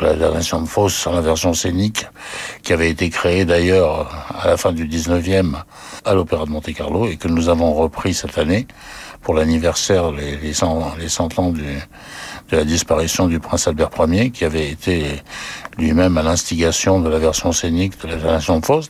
la, 0.00 0.14
version 0.14 0.62
de 0.62 0.66
Fausse, 0.66 1.06
la 1.06 1.20
version 1.20 1.52
scénique, 1.52 2.06
qui 2.62 2.72
avait 2.72 2.88
été 2.88 3.10
créée 3.10 3.44
d'ailleurs 3.44 4.08
à 4.42 4.46
la 4.46 4.56
fin 4.56 4.72
du 4.72 4.88
19e 4.88 5.56
à 6.06 6.14
l'Opéra 6.14 6.46
de 6.46 6.50
Monte-Carlo 6.50 7.06
et 7.06 7.18
que 7.18 7.28
nous 7.28 7.50
avons 7.50 7.74
repris 7.74 8.14
cette 8.14 8.38
année 8.38 8.66
pour 9.20 9.34
l'anniversaire, 9.34 10.10
les, 10.10 10.38
les, 10.38 10.54
100, 10.54 10.94
les 10.98 11.10
100 11.10 11.38
ans 11.38 11.50
du, 11.50 11.60
de 12.50 12.56
la 12.56 12.64
disparition 12.64 13.26
du 13.26 13.40
prince 13.40 13.68
Albert 13.68 13.90
Ier, 14.08 14.30
qui 14.30 14.46
avait 14.46 14.70
été 14.70 15.04
lui-même 15.76 16.16
à 16.16 16.22
l'instigation 16.22 16.98
de 16.98 17.10
la 17.10 17.18
version 17.18 17.52
scénique 17.52 18.00
de 18.00 18.08
la 18.08 18.16
version 18.16 18.58
de 18.58 18.64
Faust. 18.64 18.88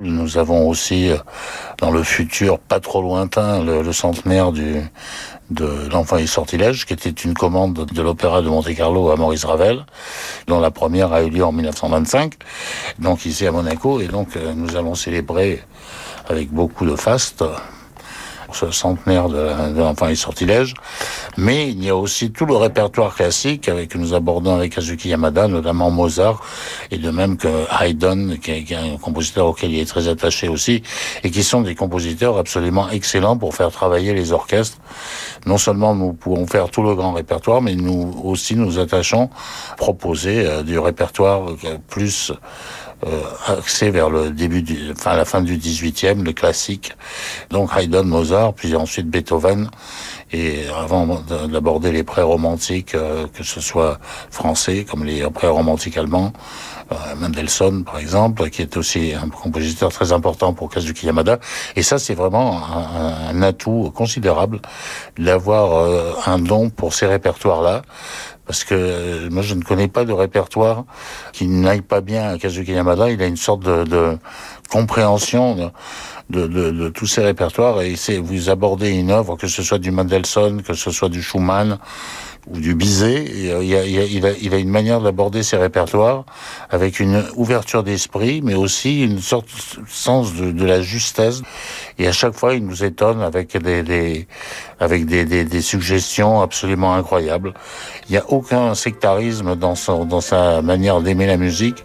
Nous 0.00 0.38
avons 0.38 0.66
aussi, 0.66 1.10
euh, 1.10 1.18
dans 1.78 1.90
le 1.90 2.02
futur 2.02 2.58
pas 2.58 2.80
trop 2.80 3.02
lointain, 3.02 3.62
le, 3.62 3.92
centenaire 3.92 4.50
du, 4.50 4.76
de 5.50 5.88
L'Enfant 5.92 6.16
et 6.16 6.26
Sortilège, 6.26 6.86
qui 6.86 6.94
était 6.94 7.10
une 7.10 7.34
commande 7.34 7.84
de 7.84 8.02
l'Opéra 8.02 8.40
de 8.40 8.48
Monte-Carlo 8.48 9.10
à 9.10 9.16
Maurice 9.16 9.44
Ravel, 9.44 9.84
dont 10.46 10.58
la 10.58 10.70
première 10.70 11.12
a 11.12 11.22
eu 11.22 11.28
lieu 11.28 11.44
en 11.44 11.52
1925, 11.52 12.34
donc 12.98 13.26
ici 13.26 13.46
à 13.46 13.52
Monaco, 13.52 14.00
et 14.00 14.08
donc 14.08 14.36
euh, 14.36 14.54
nous 14.54 14.76
allons 14.76 14.94
célébrer 14.94 15.62
avec 16.28 16.50
beaucoup 16.50 16.86
de 16.86 16.96
faste 16.96 17.44
ce 18.54 18.70
centenaire 18.70 19.28
de, 19.28 19.78
l'enfant 19.78 20.08
et 20.08 20.14
sortilège. 20.14 20.74
Mais 21.36 21.70
il 21.70 21.84
y 21.84 21.90
a 21.90 21.96
aussi 21.96 22.30
tout 22.30 22.46
le 22.46 22.56
répertoire 22.56 23.14
classique 23.14 23.68
avec 23.68 23.90
que 23.90 23.98
nous 23.98 24.14
abordons 24.14 24.54
avec 24.56 24.74
Kazuki 24.74 25.08
Yamada, 25.08 25.48
notamment 25.48 25.90
Mozart, 25.90 26.42
et 26.90 26.98
de 26.98 27.10
même 27.10 27.36
que 27.36 27.48
Haydn, 27.80 28.38
qui 28.38 28.50
est, 28.50 28.74
un 28.74 28.96
compositeur 28.96 29.46
auquel 29.46 29.72
il 29.72 29.80
est 29.80 29.86
très 29.86 30.08
attaché 30.08 30.48
aussi, 30.48 30.82
et 31.24 31.30
qui 31.30 31.42
sont 31.42 31.62
des 31.62 31.74
compositeurs 31.74 32.38
absolument 32.38 32.88
excellents 32.90 33.36
pour 33.36 33.54
faire 33.54 33.70
travailler 33.70 34.14
les 34.14 34.32
orchestres. 34.32 34.78
Non 35.46 35.58
seulement 35.58 35.94
nous 35.94 36.12
pouvons 36.12 36.46
faire 36.46 36.70
tout 36.70 36.82
le 36.82 36.94
grand 36.94 37.12
répertoire, 37.12 37.62
mais 37.62 37.74
nous 37.74 38.20
aussi 38.24 38.56
nous 38.56 38.78
attachons 38.78 39.30
à 39.72 39.76
proposer 39.76 40.46
euh, 40.46 40.62
du 40.62 40.78
répertoire 40.78 41.46
plus 41.88 42.30
euh, 42.30 42.34
axé 43.46 43.90
vers 43.90 44.10
le 44.10 44.30
début 44.30 44.62
du, 44.62 44.90
enfin 44.92 45.16
la 45.16 45.24
fin 45.24 45.42
du 45.42 45.56
18e, 45.56 46.22
le 46.22 46.32
classique. 46.32 46.92
Donc 47.50 47.70
Haydn, 47.76 48.02
Mozart, 48.02 48.54
puis 48.54 48.76
ensuite 48.76 49.08
Beethoven. 49.08 49.70
Et 50.32 50.66
avant 50.68 51.22
d'aborder 51.48 51.90
les 51.90 52.04
pré-romantiques, 52.04 52.94
euh, 52.94 53.26
que 53.34 53.42
ce 53.42 53.60
soit 53.60 53.98
français 54.30 54.84
comme 54.88 55.04
les 55.04 55.28
pré-romantiques 55.28 55.96
allemands, 55.96 56.32
euh, 56.92 56.94
Mendelssohn 57.16 57.84
par 57.84 57.98
exemple, 57.98 58.48
qui 58.50 58.62
est 58.62 58.76
aussi 58.76 59.12
un 59.12 59.28
compositeur 59.28 59.90
très 59.90 60.12
important 60.12 60.52
pour 60.52 60.70
Kazuki 60.70 61.06
Yamada. 61.06 61.40
Et 61.74 61.82
ça, 61.82 61.98
c'est 61.98 62.14
vraiment 62.14 62.60
un, 63.28 63.42
atout 63.42 63.90
considérable 63.92 64.60
d'avoir 65.18 65.74
euh, 65.74 66.12
un 66.26 66.38
don 66.38 66.70
pour 66.70 66.94
ces 66.94 67.06
répertoires-là 67.06 67.82
parce 68.50 68.64
que 68.64 68.74
euh, 68.74 69.30
moi 69.30 69.42
je 69.42 69.54
ne 69.54 69.62
connais 69.62 69.86
pas 69.86 70.04
de 70.04 70.12
répertoire 70.12 70.84
qui 71.32 71.46
n'aille 71.46 71.82
pas 71.82 72.00
bien 72.00 72.30
à 72.30 72.36
Kazuki 72.36 72.72
Yamada. 72.72 73.08
Il 73.08 73.22
a 73.22 73.26
une 73.26 73.36
sorte 73.36 73.62
de, 73.62 73.84
de 73.84 74.18
compréhension 74.68 75.70
de, 76.30 76.48
de, 76.48 76.72
de, 76.72 76.88
tous 76.88 77.06
ces 77.06 77.22
répertoires 77.22 77.80
et 77.80 77.94
vous 78.18 78.50
abordez 78.50 78.90
une 78.90 79.12
œuvre, 79.12 79.36
que 79.36 79.46
ce 79.46 79.62
soit 79.62 79.78
du 79.78 79.92
Mendelssohn, 79.92 80.62
que 80.62 80.74
ce 80.74 80.90
soit 80.90 81.08
du 81.08 81.22
Schumann, 81.22 81.78
ou 82.48 82.58
du 82.58 82.74
Bizet. 82.74 83.24
Il, 83.26 83.44
y 83.44 83.52
a, 83.74 83.84
il, 83.84 84.26
a, 84.26 84.32
il, 84.40 84.54
a, 84.54 84.58
une 84.58 84.70
manière 84.70 85.00
d'aborder 85.00 85.42
ses 85.42 85.56
répertoires 85.56 86.24
avec 86.70 87.00
une 87.00 87.24
ouverture 87.36 87.82
d'esprit, 87.82 88.40
mais 88.42 88.54
aussi 88.54 89.04
une 89.04 89.20
sorte 89.20 89.46
de 89.46 89.88
sens 89.88 90.34
de, 90.34 90.52
de, 90.52 90.64
la 90.64 90.80
justesse. 90.80 91.42
Et 91.98 92.06
à 92.06 92.12
chaque 92.12 92.34
fois, 92.34 92.54
il 92.54 92.64
nous 92.64 92.84
étonne 92.84 93.20
avec 93.20 93.56
des, 93.56 93.82
des 93.82 94.26
avec 94.78 95.04
des, 95.04 95.24
des, 95.24 95.44
des, 95.44 95.60
suggestions 95.60 96.40
absolument 96.40 96.94
incroyables. 96.94 97.52
Il 98.08 98.12
n'y 98.12 98.18
a 98.18 98.24
aucun 98.30 98.74
sectarisme 98.74 99.54
dans, 99.54 99.74
son, 99.74 100.06
dans 100.06 100.22
sa 100.22 100.62
manière 100.62 101.02
d'aimer 101.02 101.26
la 101.26 101.36
musique, 101.36 101.84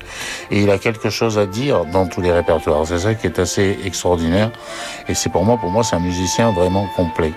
et 0.50 0.62
il 0.62 0.70
a 0.70 0.78
quelque 0.78 1.10
chose 1.10 1.38
à 1.38 1.46
dire 1.46 1.86
dans 1.86 2.08
tous 2.08 2.22
les 2.22 2.32
répertoires. 2.32 2.88
C'est 2.88 3.00
ça 3.00 3.14
qui 3.14 3.28
est 3.28 3.40
assez 3.40 3.78
extraordinaire. 3.84 4.52
Et 5.10 5.14
c'est 5.14 5.30
pour 5.30 5.44
moi, 5.44 5.58
pour 5.58 5.72
moi, 5.72 5.84
c'est 5.84 5.96
un 5.96 6.00
musicien 6.00 6.52
vraiment 6.52 6.88
complet. 6.96 7.34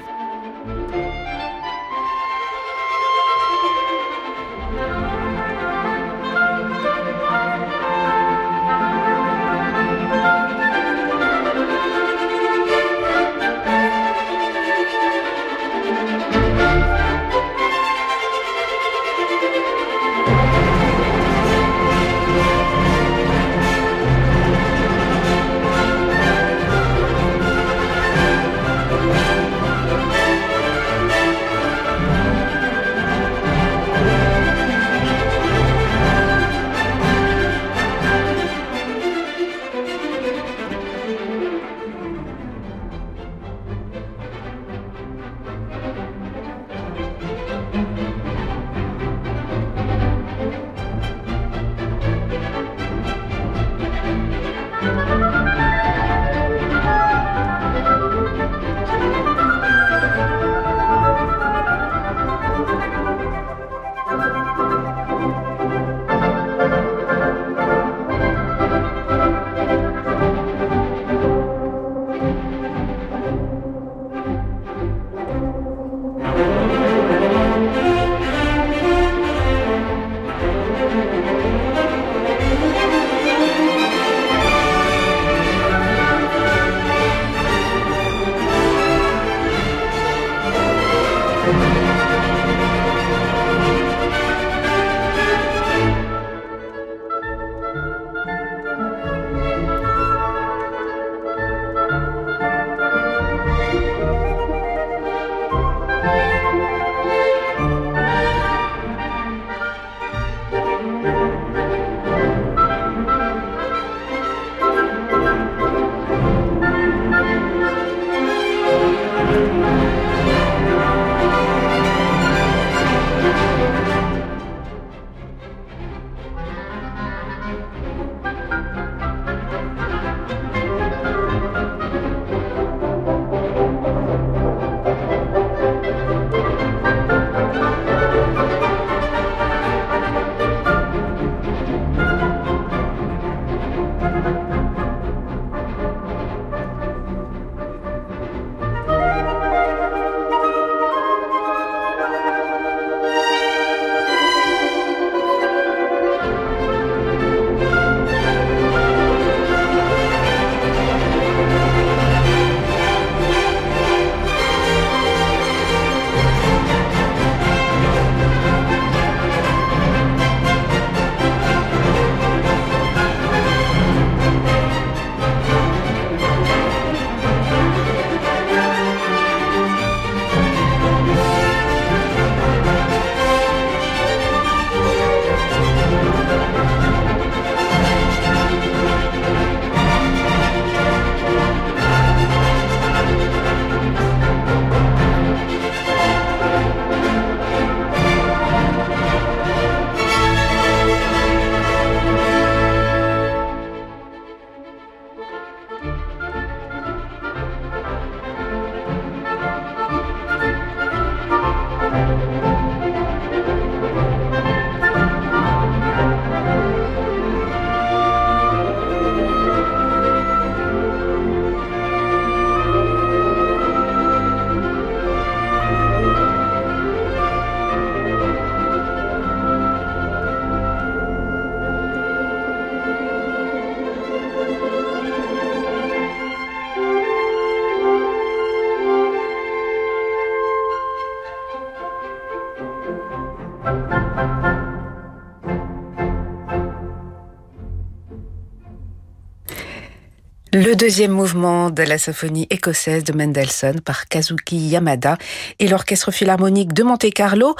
Deuxième 250.88 251.12
mouvement 251.12 251.68
de 251.68 251.82
la 251.82 251.98
symphonie 251.98 252.46
écossaise 252.48 253.04
de 253.04 253.12
Mendelssohn 253.12 253.78
par 253.82 254.08
Kazuki 254.08 254.56
Yamada 254.56 255.18
et 255.58 255.68
l'Orchestre 255.68 256.10
Philharmonique 256.10 256.72
de 256.72 256.82
Monte-Carlo. 256.82 257.56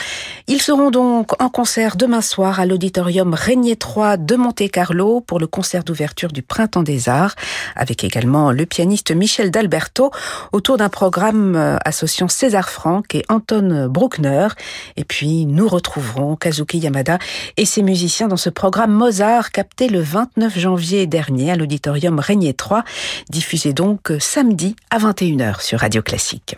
Ils 0.46 0.62
seront 0.62 0.90
donc 0.90 1.38
en 1.42 1.50
concert 1.50 1.96
demain 1.96 2.22
soir 2.22 2.58
à 2.58 2.64
l'auditorium 2.64 3.34
Régnier 3.34 3.76
3 3.76 4.16
de 4.16 4.34
Monte-Carlo 4.34 5.20
pour 5.20 5.38
le 5.38 5.46
concert 5.46 5.84
d'ouverture 5.84 6.32
du 6.32 6.40
Printemps 6.40 6.82
des 6.82 7.10
Arts, 7.10 7.34
avec 7.76 8.02
également 8.02 8.50
le 8.50 8.64
pianiste 8.64 9.10
Michel 9.10 9.50
D'Alberto 9.50 10.10
autour 10.52 10.78
d'un 10.78 10.88
programme 10.88 11.54
euh, 11.54 11.76
associant 11.84 12.28
César 12.28 12.70
Franck 12.70 13.14
et 13.14 13.26
Anton 13.28 13.88
Bruckner. 13.90 14.48
Et 14.96 15.04
puis 15.04 15.44
nous 15.44 15.68
retrouverons 15.68 16.36
Kazuki 16.36 16.78
Yamada 16.78 17.18
et 17.58 17.66
ses 17.66 17.82
musiciens 17.82 18.28
dans 18.28 18.38
ce 18.38 18.48
programme 18.48 18.92
Mozart 18.92 19.50
capté 19.50 19.88
le 19.88 20.00
29 20.00 20.58
janvier 20.58 21.06
dernier 21.06 21.50
à 21.50 21.56
l'auditorium 21.56 22.20
Régnier 22.20 22.54
3 22.54 22.84
diffusé 23.30 23.72
donc 23.72 24.12
samedi 24.18 24.76
à 24.90 24.98
21h 24.98 25.62
sur 25.62 25.80
Radio 25.80 26.02
Classique. 26.02 26.56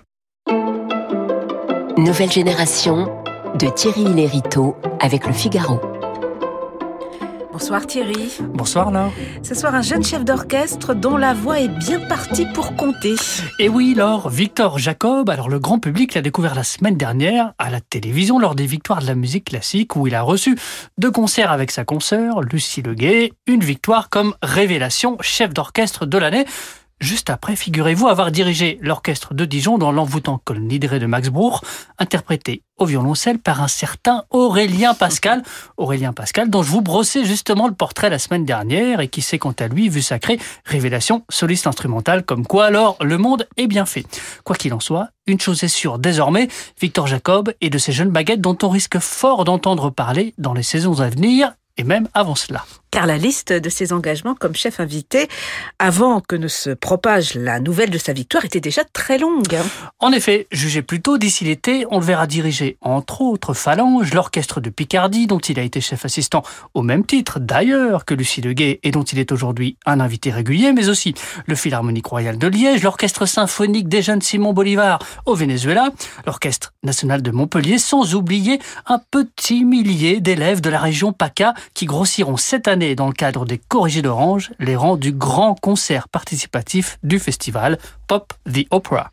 Nouvelle 1.96 2.33
génération 2.33 3.23
de 3.59 3.68
Thierry 3.68 4.05
Lériteau 4.05 4.77
avec 5.01 5.27
le 5.27 5.33
Figaro. 5.33 5.81
Bonsoir 7.61 7.87
Thierry. 7.87 8.38
Bonsoir 8.55 8.90
Laure. 8.90 9.12
Ce 9.42 9.55
soir, 9.55 9.75
un 9.75 9.83
jeune 9.83 10.03
chef 10.03 10.25
d'orchestre 10.25 10.94
dont 10.94 11.18
la 11.18 11.35
voix 11.35 11.61
est 11.61 11.68
bien 11.68 12.01
partie 12.01 12.46
pour 12.46 12.75
compter. 12.75 13.16
Et 13.59 13.68
oui 13.68 13.92
Laure, 13.94 14.31
Victor 14.31 14.79
Jacob, 14.79 15.29
alors 15.29 15.51
le 15.51 15.59
grand 15.59 15.79
public 15.79 16.14
l'a 16.14 16.23
découvert 16.23 16.55
la 16.55 16.64
semaine 16.64 16.96
dernière 16.96 17.53
à 17.59 17.68
la 17.68 17.83
télévision 17.83 18.38
lors 18.38 18.55
des 18.55 18.64
victoires 18.64 19.03
de 19.03 19.07
la 19.07 19.14
musique 19.14 19.44
classique 19.44 19.94
où 19.94 20.07
il 20.07 20.14
a 20.14 20.23
reçu 20.23 20.57
deux 20.96 21.11
concerts 21.11 21.53
avec 21.53 21.70
sa 21.70 21.85
consoeur 21.85 22.40
Lucie 22.40 22.81
Leguet, 22.81 23.33
une 23.46 23.62
victoire 23.62 24.09
comme 24.09 24.35
révélation 24.42 25.18
chef 25.20 25.53
d'orchestre 25.53 26.07
de 26.07 26.16
l'année. 26.16 26.46
Juste 27.01 27.31
après, 27.31 27.57
figurez-vous 27.57 28.09
avoir 28.09 28.31
dirigé 28.31 28.79
l'orchestre 28.83 29.33
de 29.33 29.47
Dijon 29.47 29.79
dans 29.79 29.91
l'envoûtant 29.91 30.39
Col 30.45 30.61
Nidré 30.61 30.99
de 30.99 31.07
Max 31.07 31.31
Bruch, 31.31 31.63
interprété 31.99 32.63
au 32.77 32.85
violoncelle 32.85 33.39
par 33.39 33.63
un 33.63 33.69
certain 33.69 34.25
Aurélien 34.29 34.93
Pascal. 34.93 35.43
Aurélien 35.79 36.13
Pascal, 36.13 36.51
dont 36.51 36.63
je 36.63 36.71
vous 36.71 36.83
brossais 36.83 37.25
justement 37.25 37.69
le 37.69 37.75
portrait 37.75 38.11
la 38.11 38.19
semaine 38.19 38.45
dernière 38.45 39.01
et 39.01 39.09
qui 39.09 39.23
s'est 39.23 39.39
quant 39.39 39.55
à 39.59 39.69
lui 39.69 39.89
vu 39.89 40.03
sacré 40.03 40.39
révélation 40.67 41.25
soliste 41.31 41.67
instrumentale 41.67 42.23
comme 42.23 42.47
quoi 42.47 42.67
alors 42.67 42.99
le 43.01 43.17
monde 43.17 43.49
est 43.57 43.67
bien 43.67 43.87
fait. 43.87 44.05
Quoi 44.45 44.57
qu'il 44.57 44.75
en 44.75 44.81
soit, 44.81 45.09
une 45.27 45.41
chose 45.41 45.65
est 45.65 45.69
sûre 45.69 45.99
désormais, 45.99 46.49
Victor 46.83 47.07
Jacob 47.07 47.55
est 47.63 47.71
de 47.71 47.79
ces 47.79 47.93
jeunes 47.93 48.11
baguettes 48.11 48.43
dont 48.43 48.59
on 48.63 48.69
risque 48.69 48.99
fort 48.99 49.45
d'entendre 49.45 49.89
parler 49.89 50.35
dans 50.37 50.53
les 50.53 50.63
saisons 50.63 51.01
à 51.01 51.09
venir 51.09 51.55
et 51.79 51.85
même 51.85 52.09
avant 52.13 52.35
cela 52.35 52.67
car 52.90 53.07
la 53.07 53.16
liste 53.16 53.53
de 53.53 53.68
ses 53.68 53.92
engagements 53.92 54.35
comme 54.35 54.55
chef 54.55 54.81
invité, 54.81 55.29
avant 55.79 56.20
que 56.20 56.37
ne 56.37 56.48
se 56.48 56.70
propage 56.70 57.35
la 57.35 57.61
nouvelle 57.61 57.90
de 57.90 57.98
sa 57.98 58.12
victoire, 58.12 58.44
était 58.44 58.61
déjà 58.61 58.83
très 58.85 59.18
longue. 59.18 59.57
En 59.98 60.12
effet, 60.12 60.46
jugé 60.50 60.83
plus 60.83 61.00
tôt, 61.00 61.18
d'ici 61.18 61.44
l'été, 61.44 61.87
on 61.90 62.00
le 62.00 62.05
verra 62.05 62.26
diriger, 62.26 62.76
entre 62.81 63.20
autres 63.20 63.55
Phalange, 63.55 64.12
l'orchestre 64.12 64.61
de 64.61 64.70
Picardie, 64.70 65.26
dont 65.26 65.38
il 65.38 65.59
a 65.59 65.62
été 65.62 65.81
chef 65.81 66.05
assistant 66.05 66.42
au 66.74 66.83
même 66.83 67.05
titre, 67.05 67.38
d'ailleurs, 67.38 68.05
que 68.05 68.14
Lucie 68.14 68.40
Leguet, 68.40 68.81
et 68.83 68.90
dont 68.90 69.03
il 69.03 69.18
est 69.18 69.33
aujourd'hui 69.33 69.76
un 69.87 70.00
invité 70.00 70.31
régulier, 70.31 70.72
mais 70.72 70.88
aussi 70.88 71.14
le 71.46 71.55
Philharmonique 71.55 72.07
Royal 72.07 72.38
de 72.38 72.46
Liège, 72.46 72.83
l'orchestre 72.83 73.26
symphonique 73.26 73.88
des 73.88 74.03
jeunes 74.03 74.22
Simon 74.22 74.53
Bolivar 74.53 74.98
au 75.26 75.35
Venezuela, 75.35 75.90
l'orchestre 76.26 76.72
national 76.83 77.22
de 77.22 77.31
Montpellier, 77.31 77.79
sans 77.79 78.14
oublier 78.14 78.59
un 78.87 79.00
petit 79.11 79.64
millier 79.64 80.20
d'élèves 80.20 80.61
de 80.61 80.70
la 80.70 80.81
région 80.81 81.12
PACA 81.12 81.55
qui 81.74 81.87
grossiront 81.87 82.37
cette 82.37 82.68
année 82.68 82.80
dans 82.81 83.07
le 83.07 83.12
cadre 83.12 83.45
des 83.45 83.59
Corrigés 83.59 84.01
d'Orange 84.01 84.53
les 84.59 84.75
rangs 84.75 84.97
du 84.97 85.12
grand 85.12 85.55
concert 85.55 86.09
participatif 86.09 86.99
du 87.03 87.19
festival 87.19 87.79
Pop 88.09 88.33
the 88.51 88.66
Opera. 88.71 89.11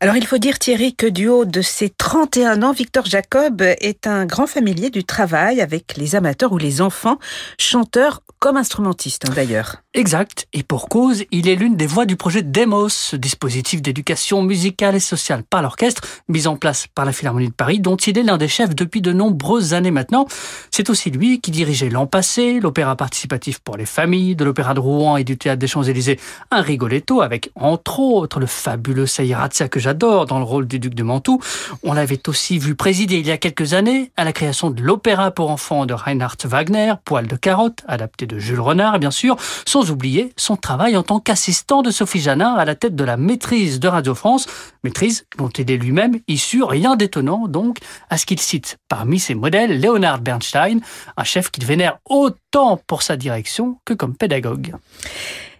Alors 0.00 0.16
il 0.16 0.26
faut 0.26 0.38
dire 0.38 0.58
Thierry 0.58 0.94
que 0.94 1.06
du 1.06 1.28
haut 1.28 1.44
de 1.44 1.62
ses 1.62 1.88
31 1.88 2.62
ans, 2.62 2.72
Victor 2.72 3.06
Jacob 3.06 3.62
est 3.62 4.06
un 4.06 4.26
grand 4.26 4.46
familier 4.46 4.90
du 4.90 5.04
travail 5.04 5.60
avec 5.60 5.96
les 5.96 6.16
amateurs 6.16 6.52
ou 6.52 6.58
les 6.58 6.80
enfants, 6.80 7.18
chanteurs 7.58 8.22
comme 8.40 8.56
instrumentiste 8.56 9.28
hein, 9.28 9.32
d'ailleurs. 9.36 9.76
Exact, 9.92 10.46
et 10.54 10.62
pour 10.62 10.88
cause, 10.88 11.24
il 11.30 11.48
est 11.48 11.56
l'une 11.56 11.76
des 11.76 11.86
voix 11.86 12.06
du 12.06 12.16
projet 12.16 12.42
Demos, 12.42 13.14
dispositif 13.14 13.82
d'éducation 13.82 14.40
musicale 14.40 14.94
et 14.94 15.00
sociale 15.00 15.42
par 15.42 15.62
l'orchestre, 15.62 16.02
mis 16.28 16.46
en 16.46 16.56
place 16.56 16.86
par 16.94 17.04
la 17.04 17.12
Philharmonie 17.12 17.48
de 17.48 17.52
Paris, 17.52 17.80
dont 17.80 17.96
il 17.96 18.16
est 18.16 18.22
l'un 18.22 18.38
des 18.38 18.48
chefs 18.48 18.74
depuis 18.74 19.02
de 19.02 19.12
nombreuses 19.12 19.74
années 19.74 19.90
maintenant. 19.90 20.26
C'est 20.70 20.88
aussi 20.88 21.10
lui 21.10 21.40
qui 21.40 21.50
dirigeait 21.50 21.90
l'an 21.90 22.06
passé 22.06 22.60
l'opéra 22.60 22.96
participatif 22.96 23.58
pour 23.58 23.76
les 23.76 23.84
familles 23.84 24.36
de 24.36 24.44
l'Opéra 24.44 24.72
de 24.72 24.80
Rouen 24.80 25.18
et 25.18 25.24
du 25.24 25.36
Théâtre 25.36 25.58
des 25.58 25.66
Champs-Élysées, 25.66 26.18
un 26.50 26.62
Rigoletto 26.62 27.20
avec, 27.20 27.50
entre 27.56 28.00
autres, 28.00 28.40
le 28.40 28.46
fabuleux 28.46 29.06
Sayiratia 29.06 29.68
que 29.68 29.80
j'adore 29.80 30.24
dans 30.24 30.38
le 30.38 30.44
rôle 30.44 30.66
du 30.66 30.78
duc 30.78 30.94
de 30.94 31.02
Mantoue. 31.02 31.40
On 31.82 31.92
l'avait 31.92 32.26
aussi 32.28 32.58
vu 32.58 32.74
présider 32.74 33.18
il 33.18 33.26
y 33.26 33.32
a 33.32 33.36
quelques 33.36 33.74
années 33.74 34.12
à 34.16 34.24
la 34.24 34.32
création 34.32 34.70
de 34.70 34.80
l'opéra 34.80 35.30
pour 35.30 35.50
enfants 35.50 35.84
de 35.84 35.92
Reinhard 35.92 36.36
Wagner, 36.44 36.94
Poil 37.04 37.26
de 37.26 37.36
carotte, 37.36 37.82
adapté 37.86 38.29
de 38.30 38.38
Jules 38.38 38.60
Renard, 38.60 38.98
bien 38.98 39.10
sûr, 39.10 39.36
sans 39.66 39.90
oublier 39.90 40.32
son 40.36 40.56
travail 40.56 40.96
en 40.96 41.02
tant 41.02 41.20
qu'assistant 41.20 41.82
de 41.82 41.90
Sophie 41.90 42.20
Janin 42.20 42.54
à 42.54 42.64
la 42.64 42.74
tête 42.74 42.94
de 42.94 43.04
la 43.04 43.16
maîtrise 43.16 43.80
de 43.80 43.88
Radio 43.88 44.14
France, 44.14 44.46
maîtrise 44.84 45.26
dont 45.36 45.48
il 45.48 45.70
est 45.70 45.76
lui-même 45.76 46.20
issu, 46.28 46.62
rien 46.62 46.96
d'étonnant 46.96 47.48
donc, 47.48 47.78
à 48.08 48.16
ce 48.16 48.26
qu'il 48.26 48.40
cite 48.40 48.78
parmi 48.88 49.18
ses 49.18 49.34
modèles 49.34 49.80
Leonard 49.80 50.20
Bernstein, 50.20 50.80
un 51.16 51.24
chef 51.24 51.50
qu'il 51.50 51.64
vénère 51.64 51.98
autant 52.08 52.80
pour 52.86 53.02
sa 53.02 53.16
direction 53.16 53.78
que 53.84 53.94
comme 53.94 54.16
pédagogue. 54.16 54.74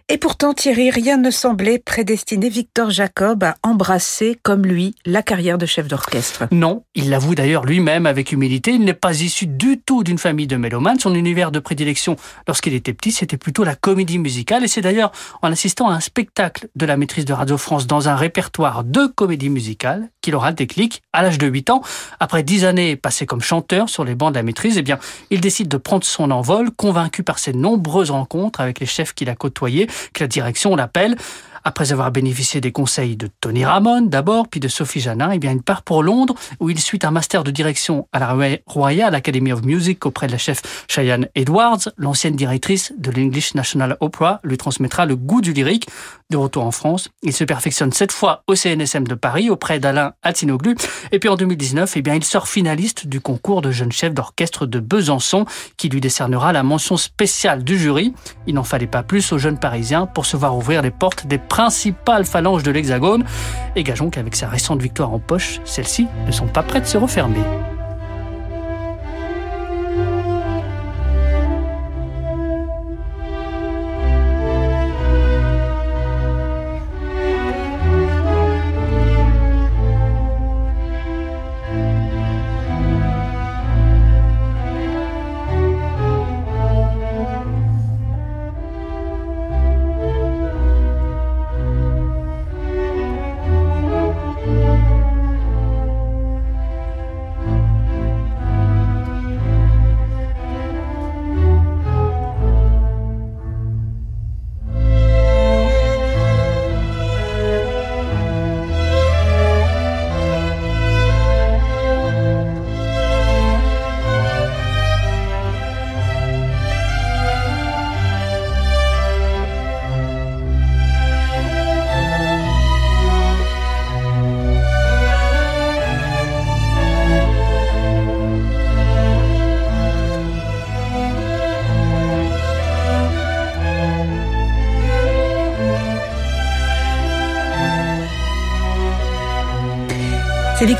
Et 0.09 0.17
pourtant, 0.17 0.53
Thierry, 0.53 0.89
rien 0.89 1.17
ne 1.17 1.31
semblait 1.31 1.79
prédestiner 1.79 2.49
Victor 2.49 2.89
Jacob 2.89 3.43
à 3.43 3.55
embrasser, 3.63 4.37
comme 4.43 4.65
lui, 4.65 4.93
la 5.05 5.21
carrière 5.21 5.57
de 5.57 5.65
chef 5.65 5.87
d'orchestre. 5.87 6.47
Non, 6.51 6.83
il 6.95 7.09
l'avoue 7.09 7.35
d'ailleurs 7.35 7.65
lui-même 7.65 8.05
avec 8.05 8.31
humilité, 8.31 8.71
il 8.71 8.83
n'est 8.83 8.93
pas 8.93 9.21
issu 9.21 9.47
du 9.47 9.79
tout 9.79 10.03
d'une 10.03 10.17
famille 10.17 10.47
de 10.47 10.57
mélomanes. 10.57 10.99
Son 10.99 11.15
univers 11.15 11.51
de 11.51 11.59
prédilection, 11.59 12.17
lorsqu'il 12.47 12.73
était 12.73 12.93
petit, 12.93 13.11
c'était 13.11 13.37
plutôt 13.37 13.63
la 13.63 13.75
comédie 13.75 14.17
musicale. 14.17 14.63
Et 14.63 14.67
c'est 14.67 14.81
d'ailleurs 14.81 15.11
en 15.41 15.51
assistant 15.51 15.89
à 15.89 15.93
un 15.93 15.99
spectacle 15.99 16.67
de 16.75 16.85
la 16.85 16.97
maîtrise 16.97 17.25
de 17.25 17.33
Radio 17.33 17.57
France 17.57 17.87
dans 17.87 18.09
un 18.09 18.15
répertoire 18.15 18.83
de 18.83 19.07
comédie 19.07 19.49
musicale 19.49 20.09
qu'il 20.21 20.35
aura 20.35 20.49
le 20.49 20.55
déclic 20.55 21.01
à 21.13 21.21
l'âge 21.23 21.37
de 21.37 21.47
8 21.47 21.69
ans. 21.69 21.81
Après 22.19 22.43
10 22.43 22.65
années 22.65 22.95
passées 22.95 23.25
comme 23.25 23.41
chanteur 23.41 23.89
sur 23.89 24.03
les 24.03 24.15
bancs 24.15 24.31
de 24.31 24.37
la 24.37 24.43
maîtrise, 24.43 24.77
eh 24.77 24.81
bien, 24.81 24.99
il 25.29 25.41
décide 25.41 25.67
de 25.67 25.77
prendre 25.77 26.03
son 26.03 26.31
envol, 26.31 26.71
convaincu 26.71 27.23
par 27.23 27.39
ses 27.39 27.53
nombreuses 27.53 28.11
rencontres 28.11 28.59
avec 28.59 28.79
les 28.79 28.85
chefs 28.85 29.13
qu'il 29.13 29.29
a 29.29 29.35
côtoyés 29.35 29.87
que 30.13 30.23
la 30.23 30.27
direction 30.27 30.75
l'appelle. 30.75 31.15
Après 31.63 31.91
avoir 31.91 32.11
bénéficié 32.11 32.61
des 32.61 32.71
conseils 32.71 33.15
de 33.15 33.29
Tony 33.39 33.65
Ramon 33.65 34.01
d'abord, 34.01 34.47
puis 34.47 34.59
de 34.59 34.67
Sophie 34.67 34.99
Janin, 34.99 35.31
eh 35.31 35.39
bien, 35.39 35.51
il 35.51 35.61
part 35.61 35.83
pour 35.83 36.03
Londres 36.03 36.35
où 36.59 36.69
il 36.69 36.79
suit 36.79 36.99
un 37.03 37.11
master 37.11 37.43
de 37.43 37.51
direction 37.51 38.07
à 38.11 38.19
la 38.19 38.35
Royal 38.65 39.13
Academy 39.13 39.51
of 39.51 39.63
Music 39.63 40.05
auprès 40.05 40.27
de 40.27 40.31
la 40.31 40.37
chef 40.37 40.61
Cheyenne 40.87 41.27
Edwards. 41.35 41.89
L'ancienne 41.97 42.35
directrice 42.35 42.93
de 42.97 43.11
l'English 43.11 43.55
National 43.55 43.97
Opera 43.99 44.39
lui 44.43 44.57
transmettra 44.57 45.05
le 45.05 45.15
goût 45.15 45.41
du 45.41 45.53
lyrique. 45.53 45.87
De 46.29 46.37
retour 46.37 46.63
en 46.63 46.71
France, 46.71 47.09
il 47.23 47.33
se 47.33 47.43
perfectionne 47.43 47.91
cette 47.91 48.13
fois 48.13 48.43
au 48.47 48.55
CNSM 48.55 49.05
de 49.05 49.15
Paris 49.15 49.49
auprès 49.49 49.79
d'Alain 49.79 50.13
Atinoglu. 50.23 50.75
Et 51.11 51.19
puis 51.19 51.27
en 51.27 51.35
2019, 51.35 51.97
eh 51.97 52.01
bien, 52.01 52.15
il 52.15 52.23
sort 52.23 52.47
finaliste 52.47 53.05
du 53.05 53.19
concours 53.19 53.61
de 53.61 53.71
jeune 53.71 53.91
chef 53.91 54.13
d'orchestre 54.13 54.65
de 54.65 54.79
Besançon 54.79 55.45
qui 55.77 55.89
lui 55.89 55.99
décernera 55.99 56.53
la 56.53 56.63
mention 56.63 56.95
spéciale 56.97 57.63
du 57.63 57.77
jury. 57.77 58.13
Il 58.47 58.55
n'en 58.55 58.63
fallait 58.63 58.87
pas 58.87 59.03
plus 59.03 59.31
aux 59.33 59.37
jeunes 59.37 59.59
Parisiens 59.59 60.05
pour 60.05 60.25
se 60.25 60.37
voir 60.37 60.55
ouvrir 60.55 60.81
les 60.81 60.91
portes 60.91 61.27
des 61.27 61.37
principales 61.51 62.23
phalanges 62.23 62.63
de 62.63 62.71
l'Hexagone. 62.71 63.25
Et 63.75 63.83
gageons 63.83 64.09
qu'avec 64.09 64.35
sa 64.37 64.47
récente 64.47 64.81
victoire 64.81 65.11
en 65.11 65.19
poche, 65.19 65.59
celles-ci 65.65 66.07
ne 66.25 66.31
sont 66.31 66.47
pas 66.47 66.63
prêtes 66.63 66.83
de 66.83 66.87
se 66.87 66.97
refermer. 66.97 67.43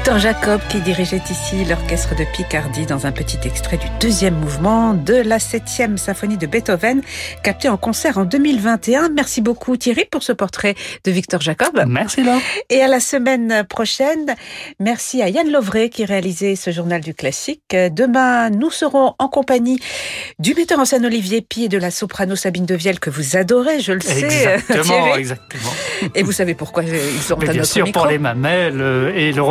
Victor 0.01 0.17
Jacob 0.17 0.61
qui 0.67 0.81
dirigeait 0.81 1.21
ici 1.29 1.63
l'orchestre 1.63 2.15
de 2.15 2.25
Picardie 2.35 2.87
dans 2.87 3.05
un 3.05 3.11
petit 3.11 3.37
extrait 3.45 3.77
du 3.77 3.85
deuxième 3.99 4.33
mouvement 4.33 4.95
de 4.95 5.13
la 5.13 5.37
septième 5.37 5.99
symphonie 5.99 6.37
de 6.37 6.47
Beethoven, 6.47 7.03
capté 7.43 7.69
en 7.69 7.77
concert 7.77 8.17
en 8.17 8.25
2021. 8.25 9.09
Merci 9.09 9.41
beaucoup 9.41 9.77
Thierry 9.77 10.05
pour 10.09 10.23
ce 10.23 10.31
portrait 10.31 10.73
de 11.03 11.11
Victor 11.11 11.39
Jacob. 11.39 11.83
Merci 11.87 12.23
Laure. 12.23 12.41
Et 12.71 12.81
à 12.81 12.87
la 12.87 12.99
semaine 12.99 13.63
prochaine, 13.69 14.35
merci 14.79 15.21
à 15.21 15.29
Yann 15.29 15.51
Lovray 15.51 15.91
qui 15.91 16.03
réalisait 16.03 16.55
ce 16.55 16.71
journal 16.71 17.01
du 17.01 17.13
classique. 17.13 17.61
Demain, 17.69 18.49
nous 18.49 18.71
serons 18.71 19.13
en 19.19 19.27
compagnie 19.27 19.79
du 20.39 20.55
metteur 20.55 20.79
en 20.79 20.85
scène 20.85 21.05
Olivier 21.05 21.41
Pi 21.41 21.65
et 21.65 21.69
de 21.69 21.77
la 21.77 21.91
soprano 21.91 22.35
Sabine 22.35 22.65
Devielle 22.65 22.99
que 22.99 23.11
vous 23.11 23.37
adorez, 23.37 23.81
je 23.81 23.91
le 23.91 24.01
sais. 24.01 24.23
Exactement, 24.23 25.15
exactement. 25.15 25.73
Et 26.15 26.23
vous 26.23 26.31
savez 26.31 26.55
pourquoi 26.55 26.81
ils 26.81 27.21
sont 27.21 27.39
à 27.39 27.51
bien 27.51 27.63
sûr, 27.63 27.91
pour 27.91 28.07
les 28.07 28.17
mamelles 28.17 28.81
euh, 28.81 29.13
et 29.13 29.31
le 29.31 29.43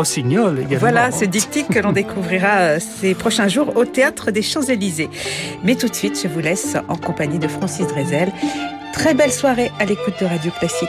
Voilà, 0.79 1.11
ce 1.11 1.25
diptyque 1.25 1.69
que 1.69 1.79
l'on 1.79 1.93
découvrira 1.93 2.59
euh, 2.59 2.79
ces 2.81 3.15
prochains 3.15 3.49
jours 3.49 3.77
au 3.77 3.85
Théâtre 3.85 4.31
des 4.31 4.43
Champs-Élysées. 4.43 5.11
Mais 5.65 5.75
tout 5.77 5.89
de 5.89 5.95
suite, 5.95 6.19
je 6.23 6.29
vous 6.29 6.41
laisse 6.41 6.77
en 6.89 6.97
compagnie 6.97 7.39
de 7.39 7.49
Francis 7.49 7.87
Drezel. 7.87 8.33
Très 8.93 9.15
belle 9.15 9.33
soirée 9.33 9.71
à 9.79 9.85
l'écoute 9.85 10.15
de 10.21 10.27
Radio 10.27 10.51
Classique. 10.59 10.89